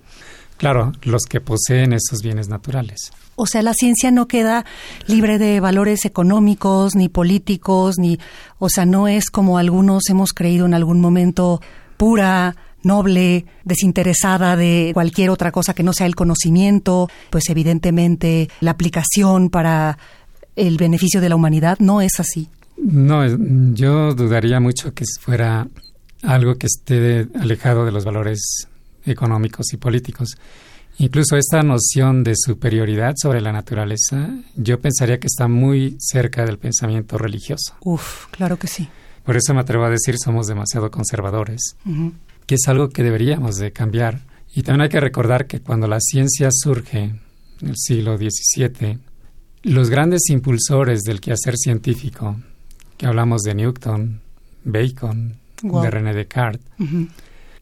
Claro, 0.57 0.91
los 1.03 1.23
que 1.23 1.39
poseen 1.39 1.93
esos 1.93 2.21
bienes 2.21 2.49
naturales. 2.49 3.11
O 3.35 3.45
sea, 3.45 3.61
la 3.61 3.73
ciencia 3.73 4.09
no 4.09 4.27
queda 4.27 4.65
libre 5.05 5.37
de 5.37 5.59
valores 5.59 6.05
económicos 6.05 6.95
ni 6.95 7.07
políticos, 7.07 7.99
ni, 7.99 8.17
o 8.57 8.67
sea, 8.67 8.85
no 8.85 9.07
es 9.07 9.29
como 9.29 9.59
algunos 9.59 10.09
hemos 10.09 10.33
creído 10.33 10.65
en 10.65 10.73
algún 10.73 10.99
momento 10.99 11.61
pura, 11.97 12.55
noble, 12.81 13.45
desinteresada 13.63 14.55
de 14.55 14.91
cualquier 14.93 15.29
otra 15.29 15.51
cosa 15.51 15.75
que 15.75 15.83
no 15.83 15.93
sea 15.93 16.07
el 16.07 16.15
conocimiento, 16.15 17.09
pues 17.29 17.49
evidentemente 17.49 18.49
la 18.59 18.71
aplicación 18.71 19.49
para 19.51 19.99
el 20.55 20.77
beneficio 20.77 21.21
de 21.21 21.29
la 21.29 21.35
humanidad 21.35 21.77
no 21.79 22.01
es 22.01 22.19
así. 22.19 22.49
No, 22.77 23.23
yo 23.73 24.13
dudaría 24.15 24.59
mucho 24.59 24.93
que 24.93 25.05
fuera 25.19 25.67
algo 26.23 26.55
que 26.55 26.67
esté 26.67 27.27
alejado 27.39 27.85
de 27.85 27.91
los 27.91 28.05
valores 28.05 28.67
económicos 29.07 29.73
y 29.73 29.77
políticos. 29.77 30.37
Incluso 30.99 31.37
esta 31.37 31.61
noción 31.61 32.23
de 32.23 32.33
superioridad 32.35 33.13
sobre 33.21 33.39
la 33.39 33.51
naturaleza, 33.51 34.29
yo 34.55 34.79
pensaría 34.79 35.19
que 35.19 35.27
está 35.27 35.47
muy 35.47 35.95
cerca 35.99 36.43
del 36.43 36.57
pensamiento 36.57 37.17
religioso. 37.17 37.75
Uf, 37.81 38.27
claro 38.31 38.57
que 38.57 38.67
sí. 38.67 38.89
Por 39.23 39.37
eso 39.37 39.53
me 39.53 39.59
atrevo 39.59 39.83
a 39.83 39.89
decir 39.89 40.15
somos 40.17 40.47
demasiado 40.47 40.89
conservadores, 40.89 41.75
que 42.45 42.55
es 42.55 42.67
algo 42.67 42.89
que 42.89 43.03
deberíamos 43.03 43.57
de 43.57 43.71
cambiar. 43.71 44.21
Y 44.55 44.63
también 44.63 44.83
hay 44.83 44.89
que 44.89 44.99
recordar 44.99 45.45
que 45.45 45.59
cuando 45.59 45.85
la 45.85 45.99
ciencia 45.99 46.49
surge 46.51 46.99
en 47.61 47.67
el 47.67 47.75
siglo 47.75 48.17
XVII, 48.17 48.97
los 49.63 49.89
grandes 49.89 50.29
impulsores 50.29 51.01
del 51.01 51.19
quehacer 51.19 51.57
científico, 51.57 52.37
que 52.97 53.05
hablamos 53.05 53.41
de 53.41 53.53
Newton, 53.53 54.21
Bacon, 54.63 55.35
de 55.61 55.91
René 55.91 56.13
Descartes, 56.13 56.65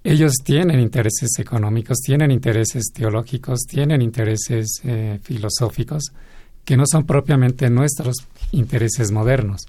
ellos 0.06 0.34
tienen 0.44 0.80
intereses 0.80 1.40
económicos, 1.40 1.98
tienen 1.98 2.30
intereses 2.30 2.92
teológicos, 2.94 3.62
tienen 3.68 4.04
intereses 4.04 4.80
eh, 4.84 5.20
filosóficos 5.24 6.12
que 6.64 6.78
no 6.78 6.84
son 6.86 7.06
propiamente 7.06 7.72
nuestros 7.72 8.18
intereses 8.52 9.12
modernos. 9.12 9.66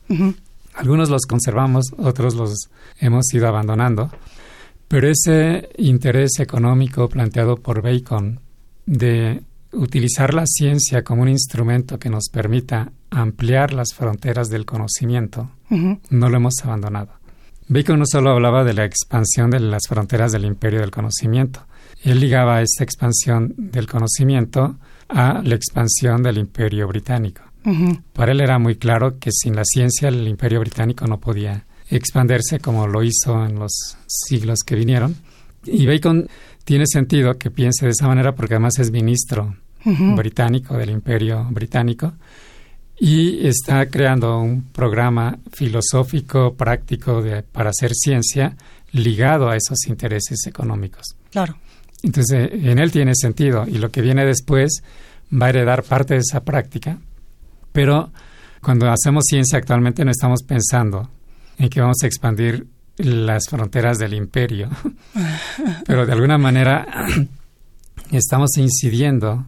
Algunos 0.74 1.08
los 1.08 1.22
conservamos, 1.22 1.86
otros 1.96 2.34
los 2.34 2.68
hemos 3.00 3.32
ido 3.32 3.48
abandonando, 3.48 4.10
pero 4.88 5.08
ese 5.08 5.70
interés 5.78 6.38
económico 6.38 7.08
planteado 7.08 7.56
por 7.56 7.80
Bacon 7.80 8.38
de 8.84 9.42
utilizar 9.72 10.34
la 10.34 10.44
ciencia 10.46 11.02
como 11.02 11.22
un 11.22 11.30
instrumento 11.30 11.98
que 11.98 12.10
nos 12.10 12.28
permita 12.30 12.92
ampliar 13.08 13.72
las 13.72 13.94
fronteras 13.94 14.50
del 14.50 14.66
conocimiento, 14.66 15.50
no 15.70 16.28
lo 16.28 16.36
hemos 16.36 16.54
abandonado. 16.62 17.25
Bacon 17.68 17.98
no 17.98 18.06
solo 18.06 18.30
hablaba 18.30 18.64
de 18.64 18.74
la 18.74 18.84
expansión 18.84 19.50
de 19.50 19.60
las 19.60 19.82
fronteras 19.88 20.32
del 20.32 20.44
imperio 20.44 20.80
del 20.80 20.90
conocimiento, 20.90 21.66
él 22.02 22.20
ligaba 22.20 22.62
esta 22.62 22.84
expansión 22.84 23.54
del 23.56 23.86
conocimiento 23.86 24.76
a 25.08 25.42
la 25.42 25.54
expansión 25.54 26.22
del 26.22 26.38
imperio 26.38 26.86
británico. 26.86 27.42
Para 28.12 28.30
él 28.30 28.40
era 28.40 28.60
muy 28.60 28.76
claro 28.76 29.18
que 29.18 29.30
sin 29.32 29.56
la 29.56 29.64
ciencia 29.64 30.08
el 30.08 30.28
imperio 30.28 30.60
británico 30.60 31.04
no 31.08 31.18
podía 31.18 31.66
expandirse 31.90 32.60
como 32.60 32.86
lo 32.86 33.02
hizo 33.02 33.44
en 33.44 33.58
los 33.58 33.96
siglos 34.06 34.60
que 34.64 34.76
vinieron. 34.76 35.16
Y 35.64 35.84
Bacon 35.86 36.28
tiene 36.64 36.84
sentido 36.86 37.38
que 37.38 37.50
piense 37.50 37.86
de 37.86 37.90
esa 37.90 38.06
manera 38.06 38.36
porque 38.36 38.54
además 38.54 38.78
es 38.78 38.92
ministro 38.92 39.56
británico 39.84 40.76
del 40.76 40.90
imperio 40.90 41.44
británico 41.50 42.12
y 42.98 43.46
está 43.46 43.86
creando 43.86 44.38
un 44.38 44.62
programa 44.72 45.38
filosófico 45.52 46.54
práctico 46.54 47.22
de, 47.22 47.42
para 47.42 47.70
hacer 47.70 47.92
ciencia 47.94 48.56
ligado 48.92 49.48
a 49.48 49.56
esos 49.56 49.86
intereses 49.86 50.46
económicos. 50.46 51.16
Claro. 51.30 51.56
Entonces, 52.02 52.50
en 52.52 52.78
él 52.78 52.90
tiene 52.90 53.12
sentido 53.14 53.66
y 53.66 53.78
lo 53.78 53.90
que 53.90 54.00
viene 54.00 54.24
después 54.24 54.82
va 55.30 55.46
a 55.46 55.48
heredar 55.50 55.82
parte 55.82 56.14
de 56.14 56.20
esa 56.20 56.44
práctica, 56.44 56.98
pero 57.72 58.10
cuando 58.62 58.90
hacemos 58.90 59.24
ciencia 59.28 59.58
actualmente 59.58 60.04
no 60.04 60.10
estamos 60.10 60.42
pensando 60.42 61.10
en 61.58 61.68
que 61.68 61.80
vamos 61.80 61.98
a 62.02 62.06
expandir 62.06 62.66
las 62.98 63.48
fronteras 63.48 63.98
del 63.98 64.14
imperio, 64.14 64.70
pero 65.86 66.06
de 66.06 66.12
alguna 66.12 66.38
manera 66.38 66.86
estamos 68.10 68.56
incidiendo 68.56 69.46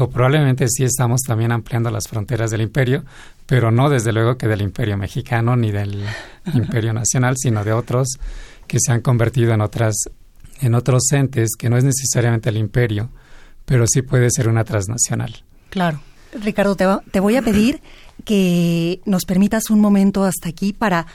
o 0.00 0.10
probablemente 0.10 0.66
sí 0.68 0.84
estamos 0.84 1.20
también 1.20 1.52
ampliando 1.52 1.90
las 1.90 2.08
fronteras 2.08 2.50
del 2.50 2.62
imperio, 2.62 3.04
pero 3.46 3.70
no 3.70 3.90
desde 3.90 4.12
luego 4.12 4.36
que 4.36 4.48
del 4.48 4.62
imperio 4.62 4.96
mexicano 4.96 5.56
ni 5.56 5.70
del 5.70 6.04
imperio 6.54 6.92
nacional, 6.92 7.36
sino 7.36 7.64
de 7.64 7.72
otros 7.72 8.08
que 8.66 8.78
se 8.80 8.92
han 8.92 9.00
convertido 9.00 9.52
en 9.52 9.60
otras 9.60 9.94
en 10.60 10.74
otros 10.74 11.02
entes 11.12 11.50
que 11.58 11.70
no 11.70 11.78
es 11.78 11.84
necesariamente 11.84 12.50
el 12.50 12.58
imperio, 12.58 13.08
pero 13.64 13.86
sí 13.86 14.02
puede 14.02 14.28
ser 14.30 14.48
una 14.48 14.64
transnacional. 14.64 15.42
Claro. 15.70 16.00
Ricardo, 16.32 16.76
te, 16.76 16.86
te 17.10 17.18
voy 17.18 17.36
a 17.36 17.42
pedir 17.42 17.80
que 18.24 19.00
nos 19.04 19.24
permitas 19.24 19.70
un 19.70 19.80
momento 19.80 20.24
hasta 20.24 20.48
aquí 20.48 20.72
para, 20.72 21.06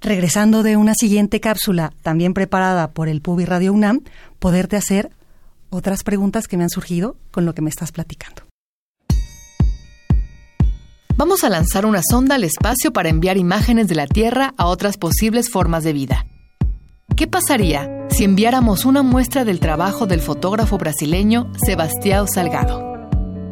regresando 0.00 0.62
de 0.62 0.76
una 0.76 0.94
siguiente 0.94 1.40
cápsula, 1.40 1.92
también 2.02 2.34
preparada 2.34 2.90
por 2.90 3.08
el 3.08 3.20
PUBI 3.20 3.44
Radio 3.44 3.72
UNAM, 3.72 4.00
poderte 4.38 4.76
hacer 4.76 5.10
otras 5.70 6.02
preguntas 6.02 6.46
que 6.48 6.56
me 6.56 6.64
han 6.64 6.70
surgido 6.70 7.16
con 7.30 7.44
lo 7.44 7.54
que 7.54 7.62
me 7.62 7.70
estás 7.70 7.92
platicando. 7.92 8.42
Vamos 11.16 11.42
a 11.42 11.48
lanzar 11.48 11.84
una 11.84 12.00
sonda 12.08 12.36
al 12.36 12.44
espacio 12.44 12.92
para 12.92 13.08
enviar 13.08 13.36
imágenes 13.38 13.88
de 13.88 13.96
la 13.96 14.06
Tierra 14.06 14.54
a 14.56 14.66
otras 14.66 14.98
posibles 14.98 15.50
formas 15.50 15.82
de 15.82 15.92
vida. 15.92 16.26
¿Qué 17.16 17.26
pasaría 17.26 18.06
si 18.08 18.22
enviáramos 18.22 18.84
una 18.84 19.02
muestra 19.02 19.44
del 19.44 19.58
trabajo 19.58 20.06
del 20.06 20.20
fotógrafo 20.20 20.78
brasileño 20.78 21.52
Sebastião 21.66 22.28
Salgado? 22.28 22.86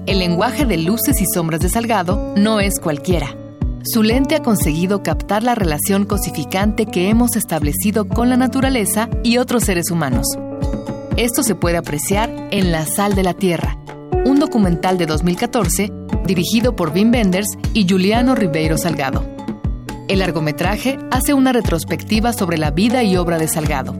El 0.06 0.20
lenguaje 0.20 0.64
de 0.64 0.76
luces 0.76 1.20
y 1.20 1.25
sombras 1.26 1.61
de 1.61 1.68
Salgado 1.68 2.35
no 2.37 2.61
es 2.61 2.78
cualquiera. 2.78 3.37
Su 3.82 4.04
lente 4.04 4.37
ha 4.37 4.42
conseguido 4.42 5.02
captar 5.02 5.42
la 5.42 5.56
relación 5.56 6.04
cosificante 6.04 6.87
que 6.87 7.08
hemos 7.08 7.35
establecido 7.35 8.06
con 8.06 8.28
la 8.28 8.37
naturaleza 8.37 9.08
y 9.25 9.38
otros 9.38 9.64
seres 9.64 9.90
humanos 9.90 10.26
esto 11.16 11.42
se 11.42 11.54
puede 11.54 11.78
apreciar 11.78 12.30
en 12.50 12.73
La 12.73 12.85
Sal 12.85 13.14
de 13.14 13.23
la 13.23 13.32
Tierra, 13.32 13.78
un 14.26 14.38
documental 14.38 14.99
de 14.99 15.06
2014 15.06 15.90
dirigido 16.26 16.76
por 16.76 16.90
Wim 16.90 17.11
Wenders 17.11 17.49
y 17.73 17.88
Juliano 17.88 18.35
Ribeiro 18.35 18.76
Salgado. 18.76 19.25
El 20.08 20.18
largometraje 20.18 20.99
hace 21.11 21.32
una 21.32 21.52
retrospectiva 21.52 22.32
sobre 22.32 22.58
la 22.58 22.70
vida 22.70 23.02
y 23.02 23.16
obra 23.16 23.38
de 23.38 23.49
Salgado. 23.49 23.96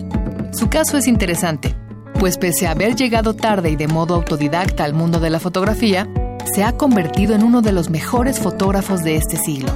Su 0.53 0.69
caso 0.69 0.99
es 0.99 1.09
interesante, 1.09 1.75
pues 2.21 2.37
pese 2.37 2.67
a 2.67 2.73
haber 2.73 2.95
llegado 2.97 3.35
tarde 3.35 3.71
y 3.71 3.77
de 3.77 3.89
modo 3.89 4.15
autodidacta 4.15 4.85
al 4.85 4.93
mundo 4.93 5.19
de 5.19 5.31
la 5.31 5.41
fotografía, 5.41 6.07
se 6.55 6.65
ha 6.65 6.77
convertido 6.77 7.35
en 7.35 7.43
uno 7.43 7.63
de 7.63 7.73
los 7.73 7.89
mejores 7.89 8.39
fotógrafos 8.39 9.03
de 9.03 9.17
este 9.17 9.37
siglo. 9.37 9.73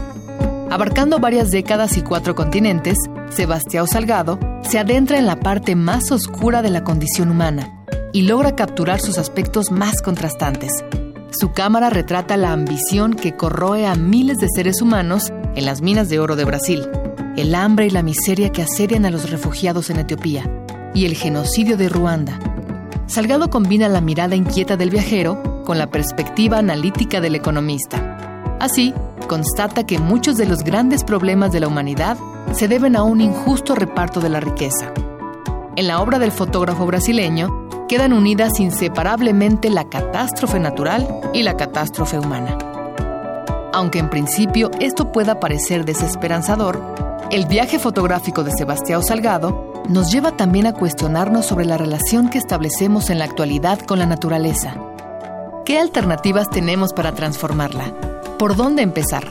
Abarcando 0.71 1.19
varias 1.19 1.51
décadas 1.51 1.97
y 1.97 2.03
cuatro 2.03 2.37
continentes, 2.37 2.97
Sebastián 3.31 3.89
Salgado 3.89 4.39
se 4.63 4.79
adentra 4.79 5.19
en 5.19 5.27
la 5.27 5.35
parte 5.35 5.75
más 5.75 6.13
oscura 6.13 6.63
de 6.63 6.71
la 6.71 6.85
condición 6.85 7.29
humana 7.29 7.85
y 8.13 8.23
logra 8.23 8.55
capturar 8.55 9.01
sus 9.01 9.19
aspectos 9.19 9.73
más 9.73 10.01
contrastantes. 10.01 10.71
Su 11.33 11.51
cámara 11.51 11.91
retrata 11.91 12.37
la 12.37 12.53
ambición 12.53 13.15
que 13.15 13.35
corroe 13.35 13.85
a 13.85 13.97
miles 13.97 14.39
de 14.39 14.47
seres 14.49 14.81
humanos 14.81 15.33
en 15.57 15.65
las 15.65 15.83
minas 15.83 16.09
de 16.09 16.21
oro 16.21 16.37
de 16.37 16.45
Brasil, 16.45 16.87
el 17.37 17.57
hambre 17.57 17.87
y 17.87 17.91
la 17.91 18.05
miseria 18.05 18.53
que 18.53 18.63
asedian 18.63 19.05
a 19.07 19.11
los 19.11 19.29
refugiados 19.29 19.91
en 19.91 19.99
Etiopía 19.99 20.49
y 20.95 21.05
el 21.05 21.17
genocidio 21.17 21.77
de 21.77 21.89
Ruanda. 21.89 22.39
Salgado 23.07 23.51
combina 23.51 23.89
la 23.89 24.01
mirada 24.01 24.37
inquieta 24.37 24.77
del 24.77 24.91
viajero 24.91 25.65
con 25.65 25.79
la 25.79 25.89
perspectiva 25.89 26.59
analítica 26.59 27.21
del 27.21 27.35
economista. 27.35 28.57
Así, 28.61 28.95
constata 29.31 29.87
que 29.87 30.01
muchos 30.01 30.37
de 30.39 30.45
los 30.45 30.65
grandes 30.65 31.05
problemas 31.05 31.53
de 31.53 31.61
la 31.61 31.69
humanidad 31.69 32.19
se 32.53 32.67
deben 32.67 32.97
a 32.97 33.05
un 33.05 33.21
injusto 33.21 33.77
reparto 33.77 34.21
de 34.21 34.29
la 34.29 34.41
riqueza. 34.41 34.93
En 35.77 35.87
la 35.87 36.01
obra 36.01 36.19
del 36.19 36.33
fotógrafo 36.33 36.85
brasileño 36.85 37.69
quedan 37.89 38.13
unidas 38.13 38.59
inseparablemente 38.59 39.71
la 39.71 39.89
catástrofe 39.89 40.59
natural 40.59 41.07
y 41.33 41.45
la 41.45 41.57
catástrofe 41.57 42.19
humana. 42.19 42.59
Aunque 43.73 44.01
en 44.01 44.11
principio 44.11 44.73
esto 44.81 45.13
pueda 45.13 45.39
parecer 45.39 45.85
desesperanzador, 45.85 46.83
el 47.31 47.47
viaje 47.47 47.79
fotográfico 47.79 48.43
de 48.43 48.51
Sebastián 48.51 49.05
Salgado 49.05 49.85
nos 49.89 50.11
lleva 50.11 50.33
también 50.33 50.67
a 50.67 50.73
cuestionarnos 50.73 51.47
sobre 51.47 51.67
la 51.67 51.79
relación 51.79 52.31
que 52.31 52.39
establecemos 52.39 53.11
en 53.11 53.21
la 53.21 53.27
actualidad 53.27 53.79
con 53.79 54.01
la 54.01 54.07
naturaleza. 54.07 54.75
¿Qué 55.65 55.79
alternativas 55.79 56.51
tenemos 56.51 56.93
para 56.93 57.13
transformarla? 57.13 57.95
¿Por 58.41 58.57
dónde 58.57 58.81
empezar? 58.81 59.31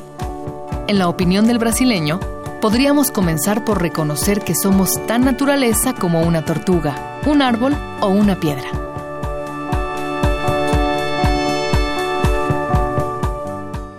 En 0.87 0.99
la 0.99 1.07
opinión 1.07 1.47
del 1.47 1.57
brasileño, 1.57 2.19
podríamos 2.61 3.09
comenzar 3.09 3.65
por 3.65 3.81
reconocer 3.81 4.41
que 4.41 4.53
somos 4.53 5.03
tan 5.07 5.25
naturaleza 5.25 5.95
como 5.95 6.21
una 6.21 6.45
tortuga, 6.45 7.19
un 7.25 7.41
árbol 7.41 7.75
o 8.01 8.09
una 8.09 8.39
piedra. 8.39 8.69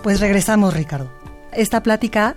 Pues 0.05 0.21
regresamos, 0.21 0.75
Ricardo. 0.75 1.11
Esta 1.51 1.83
plática 1.83 2.37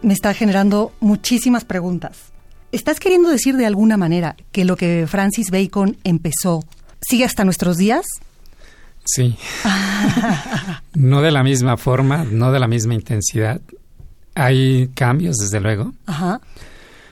me 0.00 0.12
está 0.12 0.32
generando 0.32 0.92
muchísimas 1.00 1.64
preguntas. 1.64 2.30
¿Estás 2.70 3.00
queriendo 3.00 3.30
decir 3.30 3.56
de 3.56 3.66
alguna 3.66 3.96
manera 3.96 4.36
que 4.52 4.64
lo 4.64 4.76
que 4.76 5.08
Francis 5.08 5.50
Bacon 5.50 5.96
empezó 6.04 6.62
sigue 7.00 7.24
hasta 7.24 7.44
nuestros 7.44 7.78
días? 7.78 8.06
Sí. 9.04 9.36
no 10.94 11.22
de 11.22 11.30
la 11.30 11.42
misma 11.42 11.76
forma, 11.76 12.24
no 12.24 12.52
de 12.52 12.60
la 12.60 12.68
misma 12.68 12.94
intensidad. 12.94 13.60
Hay 14.34 14.88
cambios, 14.94 15.36
desde 15.36 15.60
luego. 15.60 15.92
Ajá. 16.06 16.40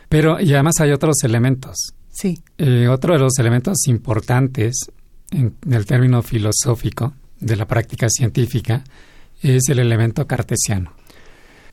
Pero, 0.08 0.40
y 0.40 0.52
además 0.54 0.80
hay 0.80 0.92
otros 0.92 1.16
elementos. 1.24 1.94
Sí. 2.10 2.40
Eh, 2.58 2.88
otro 2.88 3.14
de 3.14 3.20
los 3.20 3.38
elementos 3.38 3.86
importantes 3.86 4.90
en 5.30 5.54
el 5.70 5.86
término 5.86 6.22
filosófico 6.22 7.14
de 7.38 7.56
la 7.56 7.66
práctica 7.66 8.08
científica 8.08 8.84
es 9.42 9.68
el 9.68 9.78
elemento 9.78 10.26
cartesiano. 10.26 10.92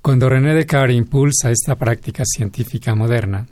Cuando 0.01 0.29
René 0.29 0.53
Descartes 0.53 0.95
impulsa 0.95 1.51
esta 1.51 1.75
práctica 1.75 2.24
científica 2.25 2.95
moderna, 2.95 3.47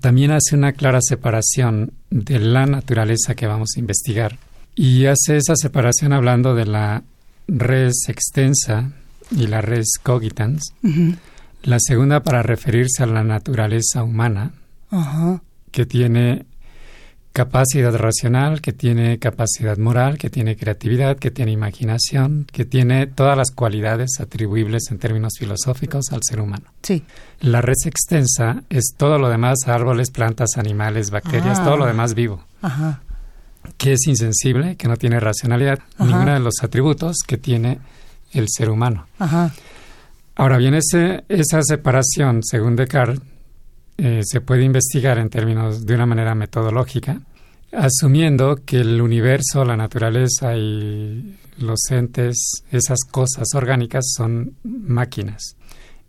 también 0.00 0.30
hace 0.30 0.54
una 0.54 0.72
clara 0.72 1.00
separación 1.00 1.92
de 2.10 2.38
la 2.38 2.66
naturaleza 2.66 3.34
que 3.34 3.46
vamos 3.46 3.70
a 3.76 3.80
investigar 3.80 4.38
y 4.80 5.06
hace 5.06 5.36
esa 5.38 5.54
separación 5.56 6.12
hablando 6.12 6.54
de 6.54 6.64
la 6.66 7.02
res 7.48 8.08
extensa 8.08 8.92
y 9.30 9.48
la 9.48 9.60
res 9.60 9.94
cogitans. 10.02 10.72
La 11.64 11.78
segunda 11.80 12.22
para 12.22 12.42
referirse 12.42 13.02
a 13.02 13.06
la 13.06 13.24
naturaleza 13.24 14.04
humana, 14.04 14.52
que 15.72 15.84
tiene 15.84 16.46
capacidad 17.32 17.94
racional, 17.96 18.60
que 18.60 18.72
tiene 18.72 19.18
capacidad 19.18 19.76
moral, 19.78 20.16
que 20.18 20.30
tiene 20.30 20.56
creatividad, 20.56 21.18
que 21.18 21.30
tiene 21.30 21.52
imaginación, 21.52 22.46
que 22.50 22.64
tiene 22.64 23.06
todas 23.06 23.36
las 23.36 23.50
cualidades 23.50 24.18
atribuibles 24.20 24.90
en 24.90 24.98
términos 24.98 25.34
filosóficos 25.38 26.06
al 26.12 26.20
ser 26.22 26.40
humano. 26.40 26.66
Sí. 26.82 27.04
La 27.40 27.60
red 27.60 27.74
extensa 27.84 28.62
es 28.70 28.94
todo 28.96 29.18
lo 29.18 29.28
demás, 29.28 29.58
árboles, 29.66 30.10
plantas, 30.10 30.56
animales, 30.56 31.10
bacterias, 31.10 31.62
todo 31.62 31.76
lo 31.76 31.84
Ah. 31.84 31.88
demás 31.88 32.14
vivo, 32.14 32.44
Ajá. 32.62 33.02
Que 33.76 33.92
es 33.92 34.06
insensible, 34.06 34.76
que 34.76 34.88
no 34.88 34.96
tiene 34.96 35.20
racionalidad, 35.20 35.78
Ajá. 35.96 36.04
ninguno 36.04 36.32
de 36.32 36.40
los 36.40 36.54
atributos 36.62 37.18
que 37.26 37.38
tiene 37.38 37.78
el 38.32 38.46
ser 38.48 38.70
humano. 38.70 39.06
Ajá. 39.18 39.52
Ahora 40.36 40.56
bien, 40.56 40.74
ese, 40.74 41.24
esa 41.28 41.62
separación, 41.62 42.42
según 42.42 42.76
Descartes, 42.76 43.20
eh, 43.96 44.22
se 44.24 44.40
puede 44.40 44.62
investigar 44.62 45.18
en 45.18 45.28
términos 45.28 45.84
de 45.84 45.94
una 45.94 46.06
manera 46.06 46.34
metodológica, 46.34 47.20
asumiendo 47.72 48.60
que 48.64 48.80
el 48.80 49.00
universo, 49.00 49.64
la 49.64 49.76
naturaleza 49.76 50.56
y 50.56 51.36
los 51.58 51.80
entes, 51.90 52.62
esas 52.70 53.00
cosas 53.10 53.48
orgánicas 53.54 54.04
son 54.16 54.54
máquinas 54.62 55.56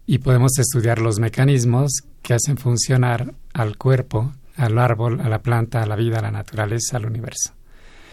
y 0.06 0.20
podemos 0.20 0.58
estudiar 0.58 1.00
los 1.00 1.20
mecanismos 1.20 1.92
que 2.22 2.34
hacen 2.34 2.58
funcionar 2.58 3.34
al 3.54 3.78
cuerpo, 3.78 4.34
al 4.60 4.78
árbol, 4.78 5.22
a 5.22 5.30
la 5.30 5.42
planta, 5.42 5.82
a 5.82 5.86
la 5.86 5.96
vida, 5.96 6.20
a 6.20 6.22
la 6.22 6.32
naturaleza, 6.32 6.98
al 6.98 7.06
universo. 7.06 7.54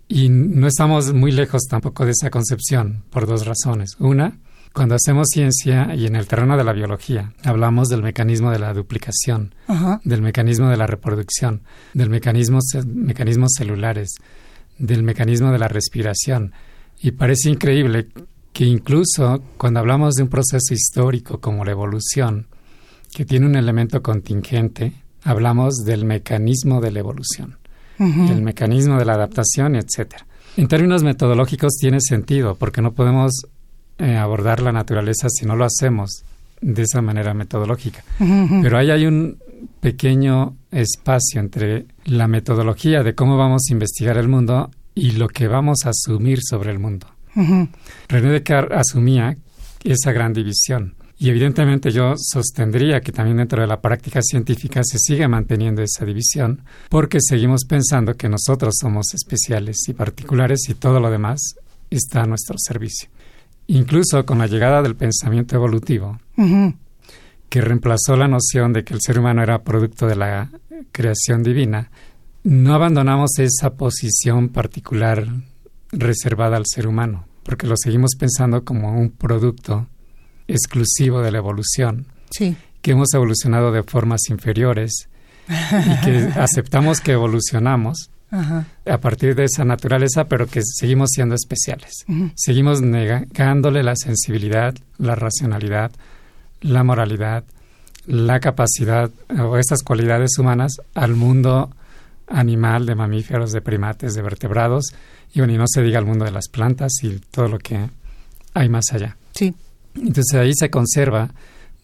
Y 0.08 0.28
no 0.28 0.68
estamos 0.68 1.12
muy 1.12 1.32
lejos 1.32 1.62
tampoco 1.68 2.04
de 2.04 2.12
esa 2.12 2.30
concepción 2.30 3.02
por 3.10 3.26
dos 3.26 3.44
razones. 3.44 3.96
Una, 3.98 4.38
cuando 4.72 4.94
hacemos 4.94 5.28
ciencia 5.32 5.94
y 5.94 6.06
en 6.06 6.14
el 6.14 6.28
terreno 6.28 6.56
de 6.56 6.62
la 6.62 6.72
biología, 6.72 7.32
hablamos 7.44 7.88
del 7.88 8.02
mecanismo 8.02 8.50
de 8.50 8.60
la 8.60 8.72
duplicación, 8.72 9.54
Ajá. 9.66 10.00
del 10.04 10.22
mecanismo 10.22 10.68
de 10.68 10.76
la 10.76 10.86
reproducción, 10.86 11.62
del 11.92 12.10
mecanismo 12.10 12.60
mecanismos 12.86 13.52
celulares, 13.56 14.14
del 14.78 15.02
mecanismo 15.02 15.50
de 15.50 15.58
la 15.58 15.68
respiración. 15.68 16.52
Y 17.00 17.12
parece 17.12 17.50
increíble 17.50 18.08
que 18.52 18.64
incluso 18.64 19.42
cuando 19.56 19.80
hablamos 19.80 20.14
de 20.14 20.22
un 20.22 20.28
proceso 20.28 20.72
histórico 20.72 21.40
como 21.40 21.64
la 21.64 21.72
evolución, 21.72 22.46
que 23.12 23.24
tiene 23.24 23.46
un 23.46 23.56
elemento 23.56 24.02
contingente, 24.02 24.92
hablamos 25.26 25.76
del 25.84 26.04
mecanismo 26.04 26.80
de 26.80 26.90
la 26.92 27.00
evolución, 27.00 27.56
Ujú. 27.98 28.32
el 28.32 28.42
mecanismo 28.42 28.98
de 28.98 29.04
la 29.04 29.14
adaptación, 29.14 29.76
etcétera. 29.76 30.26
En 30.56 30.68
términos 30.68 31.02
metodológicos 31.02 31.74
tiene 31.78 32.00
sentido, 32.00 32.54
porque 32.54 32.80
no 32.80 32.92
podemos 32.92 33.32
eh, 33.98 34.16
abordar 34.16 34.60
la 34.62 34.72
naturaleza 34.72 35.28
si 35.28 35.44
no 35.46 35.56
lo 35.56 35.64
hacemos 35.64 36.22
de 36.60 36.82
esa 36.82 37.02
manera 37.02 37.34
metodológica. 37.34 38.02
Pero 38.62 38.78
ahí 38.78 38.90
hay 38.90 39.04
un 39.06 39.36
pequeño 39.80 40.56
espacio 40.70 41.40
entre 41.40 41.86
la 42.04 42.28
metodología 42.28 43.02
de 43.02 43.14
cómo 43.14 43.36
vamos 43.36 43.62
a 43.68 43.72
investigar 43.72 44.16
el 44.16 44.28
mundo 44.28 44.70
y 44.94 45.12
lo 45.12 45.28
que 45.28 45.48
vamos 45.48 45.80
a 45.84 45.90
asumir 45.90 46.38
sobre 46.42 46.70
el 46.72 46.78
mundo. 46.78 47.06
Ujú. 47.34 47.68
René 48.08 48.30
Descartes 48.30 48.78
asumía 48.78 49.36
esa 49.84 50.12
gran 50.12 50.32
división. 50.32 50.94
Y 51.18 51.30
evidentemente 51.30 51.90
yo 51.90 52.14
sostendría 52.16 53.00
que 53.00 53.10
también 53.10 53.38
dentro 53.38 53.62
de 53.62 53.66
la 53.66 53.80
práctica 53.80 54.20
científica 54.22 54.82
se 54.84 54.98
sigue 54.98 55.26
manteniendo 55.28 55.82
esa 55.82 56.04
división 56.04 56.60
porque 56.90 57.18
seguimos 57.20 57.64
pensando 57.64 58.14
que 58.14 58.28
nosotros 58.28 58.74
somos 58.78 59.14
especiales 59.14 59.76
y 59.88 59.94
particulares 59.94 60.68
y 60.68 60.74
todo 60.74 61.00
lo 61.00 61.10
demás 61.10 61.40
está 61.90 62.22
a 62.22 62.26
nuestro 62.26 62.56
servicio. 62.58 63.08
Incluso 63.68 64.26
con 64.26 64.38
la 64.38 64.46
llegada 64.46 64.82
del 64.82 64.94
pensamiento 64.94 65.56
evolutivo, 65.56 66.20
que 67.48 67.60
reemplazó 67.60 68.16
la 68.16 68.28
noción 68.28 68.72
de 68.72 68.84
que 68.84 68.92
el 68.92 69.00
ser 69.00 69.18
humano 69.18 69.42
era 69.42 69.62
producto 69.62 70.06
de 70.06 70.16
la 70.16 70.50
creación 70.92 71.42
divina, 71.42 71.90
no 72.44 72.74
abandonamos 72.74 73.38
esa 73.38 73.74
posición 73.74 74.50
particular 74.50 75.26
reservada 75.90 76.58
al 76.58 76.66
ser 76.66 76.86
humano, 76.86 77.26
porque 77.42 77.66
lo 77.66 77.74
seguimos 77.76 78.12
pensando 78.16 78.64
como 78.64 78.96
un 78.96 79.10
producto 79.10 79.88
exclusivo 80.48 81.22
de 81.22 81.30
la 81.32 81.38
evolución, 81.38 82.06
Sí. 82.30 82.56
que 82.82 82.92
hemos 82.92 83.12
evolucionado 83.14 83.72
de 83.72 83.82
formas 83.82 84.20
inferiores 84.30 85.08
y 85.48 86.04
que 86.04 86.16
aceptamos 86.40 87.00
que 87.00 87.12
evolucionamos 87.12 88.10
Ajá. 88.30 88.66
a 88.84 88.98
partir 88.98 89.34
de 89.34 89.44
esa 89.44 89.64
naturaleza, 89.64 90.24
pero 90.24 90.46
que 90.46 90.60
seguimos 90.64 91.10
siendo 91.12 91.34
especiales. 91.34 92.04
Seguimos 92.34 92.82
negándole 92.82 93.82
la 93.82 93.94
sensibilidad, 93.96 94.74
la 94.98 95.14
racionalidad, 95.14 95.92
la 96.60 96.82
moralidad, 96.84 97.44
la 98.06 98.40
capacidad 98.40 99.10
o 99.38 99.56
estas 99.58 99.82
cualidades 99.82 100.38
humanas 100.38 100.72
al 100.94 101.14
mundo 101.14 101.70
animal 102.28 102.86
de 102.86 102.94
mamíferos, 102.96 103.52
de 103.52 103.60
primates, 103.60 104.14
de 104.14 104.22
vertebrados, 104.22 104.86
y 105.32 105.38
bueno, 105.40 105.54
y 105.54 105.58
no 105.58 105.64
se 105.68 105.82
diga 105.82 105.98
al 105.98 106.06
mundo 106.06 106.24
de 106.24 106.32
las 106.32 106.48
plantas 106.48 106.92
y 107.02 107.20
todo 107.30 107.48
lo 107.48 107.58
que 107.58 107.88
hay 108.54 108.68
más 108.68 108.86
allá. 108.92 109.16
Sí. 109.34 109.54
Entonces 109.96 110.34
ahí 110.34 110.52
se 110.54 110.70
conserva, 110.70 111.30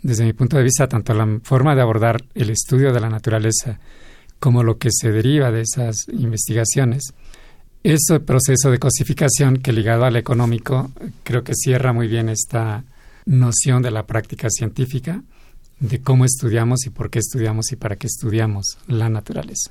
desde 0.02 0.24
mi 0.24 0.32
punto 0.32 0.56
de 0.56 0.64
vista, 0.64 0.88
tanto 0.88 1.14
la 1.14 1.40
forma 1.42 1.74
de 1.74 1.82
abordar 1.82 2.24
el 2.34 2.50
estudio 2.50 2.92
de 2.92 3.00
la 3.00 3.08
naturaleza 3.08 3.78
como 4.38 4.62
lo 4.62 4.78
que 4.78 4.88
se 4.90 5.12
deriva 5.12 5.50
de 5.50 5.62
esas 5.62 5.96
investigaciones. 6.08 7.14
Ese 7.84 8.20
proceso 8.20 8.70
de 8.70 8.78
cosificación 8.78 9.58
que 9.58 9.72
ligado 9.72 10.04
al 10.04 10.16
económico 10.16 10.90
creo 11.22 11.44
que 11.44 11.54
cierra 11.54 11.92
muy 11.92 12.08
bien 12.08 12.28
esta 12.28 12.84
noción 13.24 13.82
de 13.82 13.90
la 13.90 14.06
práctica 14.06 14.48
científica, 14.50 15.22
de 15.80 16.00
cómo 16.00 16.24
estudiamos 16.24 16.86
y 16.86 16.90
por 16.90 17.10
qué 17.10 17.18
estudiamos 17.18 17.72
y 17.72 17.76
para 17.76 17.96
qué 17.96 18.06
estudiamos 18.06 18.78
la 18.86 19.08
naturaleza. 19.08 19.70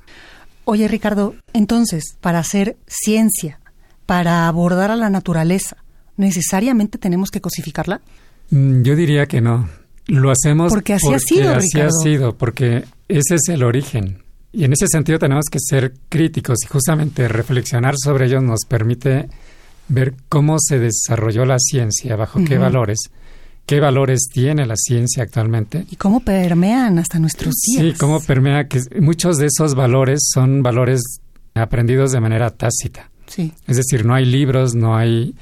Oye, 0.66 0.88
Ricardo, 0.88 1.36
entonces, 1.54 2.16
para 2.22 2.40
hacer 2.40 2.78
ciencia, 2.88 3.60
para 4.06 4.48
abordar 4.48 4.92
a 4.92 4.96
la 4.96 5.10
naturaleza, 5.10 5.78
¿necesariamente 6.18 6.98
tenemos 6.98 7.30
que 7.30 7.42
cosificarla? 7.42 8.02
Mm, 8.52 8.84
Yo 8.84 8.96
diría 8.96 9.26
que 9.26 9.42
no. 9.42 9.68
Lo 10.08 10.32
hacemos 10.32 10.72
Porque 10.72 10.94
así 10.94 11.14
ha 11.14 11.20
sido, 11.20 11.56
así 11.56 11.80
ha 11.80 11.90
sido, 11.90 12.38
porque 12.38 12.84
ese 13.08 13.36
es 13.36 13.48
el 13.50 13.64
origen 13.64 14.24
Y 14.52 14.66
en 14.66 14.74
ese 14.74 14.88
sentido 14.88 15.20
tenemos 15.20 15.46
que 15.50 15.60
ser 15.60 15.94
críticos 16.10 16.58
y 16.66 16.68
justamente 16.68 17.28
reflexionar 17.28 17.96
sobre 17.98 18.26
ellos 18.26 18.44
nos 18.44 18.66
permite 18.68 19.30
ver 19.88 20.16
cómo 20.28 20.58
se 20.60 20.80
desarrolló 20.80 21.46
la 21.46 21.58
ciencia, 21.60 22.16
bajo 22.16 22.44
qué 22.44 22.58
valores, 22.58 22.98
qué 23.66 23.80
valores 23.80 24.28
tiene 24.32 24.66
la 24.66 24.76
ciencia 24.76 25.24
actualmente. 25.24 25.86
Y 25.90 25.98
cómo 25.98 26.22
permean 26.22 26.98
hasta 26.98 27.20
nuestros 27.20 27.56
días. 27.56 27.84
Sí, 27.84 27.94
cómo 27.98 28.20
permea 28.22 28.68
que 28.68 28.82
muchos 29.00 29.38
de 29.38 29.48
esos 29.48 29.76
valores 29.76 30.20
son 30.34 30.64
valores 30.64 31.02
aprendidos 31.54 32.12
de 32.12 32.22
manera 32.22 32.50
tácita. 32.52 33.12
Sí. 33.28 33.54
Es 33.68 33.78
decir, 33.78 34.06
no 34.06 34.14
hay 34.14 34.26
libros, 34.26 34.76
no 34.76 34.96
hay 34.96 35.36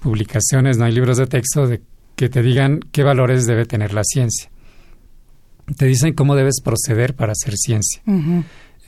publicaciones, 0.00 0.78
no 0.78 0.84
hay 0.84 0.92
libros 0.92 1.16
de 1.18 1.26
texto 1.26 1.66
de 1.66 1.80
que 2.16 2.28
te 2.28 2.42
digan 2.42 2.80
qué 2.92 3.02
valores 3.02 3.46
debe 3.46 3.66
tener 3.66 3.92
la 3.92 4.04
ciencia. 4.04 4.50
Te 5.76 5.86
dicen 5.86 6.14
cómo 6.14 6.34
debes 6.34 6.60
proceder 6.62 7.14
para 7.14 7.32
hacer 7.32 7.56
ciencia, 7.56 8.02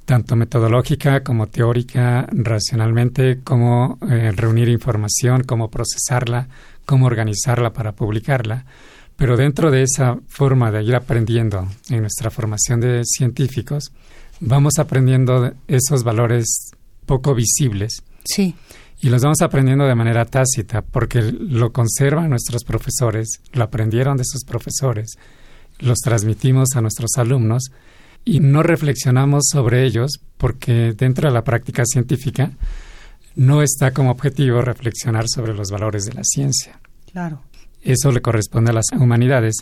tanto 0.04 0.36
metodológica 0.36 1.22
como 1.22 1.46
teórica, 1.46 2.26
racionalmente, 2.30 3.40
cómo 3.42 3.98
eh, 4.10 4.32
reunir 4.32 4.68
información, 4.68 5.44
cómo 5.44 5.70
procesarla, 5.70 6.48
cómo 6.84 7.06
organizarla 7.06 7.72
para 7.72 7.92
publicarla. 7.92 8.66
Pero 9.16 9.36
dentro 9.36 9.70
de 9.70 9.82
esa 9.82 10.18
forma 10.28 10.70
de 10.72 10.82
ir 10.82 10.94
aprendiendo 10.96 11.68
en 11.88 12.00
nuestra 12.00 12.30
formación 12.30 12.80
de 12.80 13.02
científicos, 13.04 13.92
vamos 14.40 14.78
aprendiendo 14.78 15.52
esos 15.68 16.02
valores 16.02 16.72
poco 17.06 17.34
visibles. 17.34 18.02
Sí. 18.24 18.54
Y 19.00 19.10
los 19.10 19.22
vamos 19.22 19.42
aprendiendo 19.42 19.84
de 19.84 19.94
manera 19.94 20.24
tácita, 20.24 20.82
porque 20.82 21.20
lo 21.22 21.72
conservan 21.72 22.30
nuestros 22.30 22.64
profesores, 22.64 23.40
lo 23.52 23.64
aprendieron 23.64 24.16
de 24.16 24.24
sus 24.24 24.44
profesores, 24.44 25.18
los 25.78 25.98
transmitimos 25.98 26.70
a 26.74 26.80
nuestros 26.80 27.10
alumnos 27.16 27.70
y 28.24 28.40
no 28.40 28.62
reflexionamos 28.62 29.44
sobre 29.50 29.84
ellos 29.84 30.20
porque 30.38 30.94
dentro 30.96 31.28
de 31.28 31.34
la 31.34 31.44
práctica 31.44 31.84
científica 31.84 32.52
no 33.36 33.62
está 33.62 33.92
como 33.92 34.10
objetivo 34.10 34.62
reflexionar 34.62 35.26
sobre 35.28 35.54
los 35.54 35.70
valores 35.70 36.06
de 36.06 36.14
la 36.14 36.22
ciencia. 36.24 36.80
Claro. 37.12 37.42
Eso 37.82 38.12
le 38.12 38.22
corresponde 38.22 38.70
a 38.70 38.74
las 38.74 38.86
humanidades, 38.92 39.56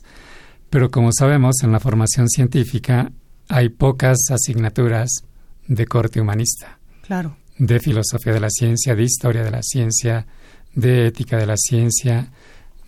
pero 0.71 0.91
como 0.91 1.11
sabemos, 1.13 1.57
en 1.63 1.73
la 1.73 1.81
formación 1.81 2.29
científica 2.29 3.11
hay 3.49 3.69
pocas 3.69 4.19
asignaturas 4.31 5.11
de 5.67 5.87
corte 5.87 6.21
humanista. 6.21 6.79
Claro. 7.03 7.37
De 7.65 7.79
filosofía 7.79 8.33
de 8.33 8.41
la 8.41 8.51
ciencia, 8.51 8.97
de 8.97 9.05
historia 9.05 9.45
de 9.45 9.51
la 9.53 9.63
ciencia, 9.63 10.27
de 10.75 11.07
ética 11.07 11.37
de 11.37 11.47
la 11.47 11.57
ciencia, 11.57 12.29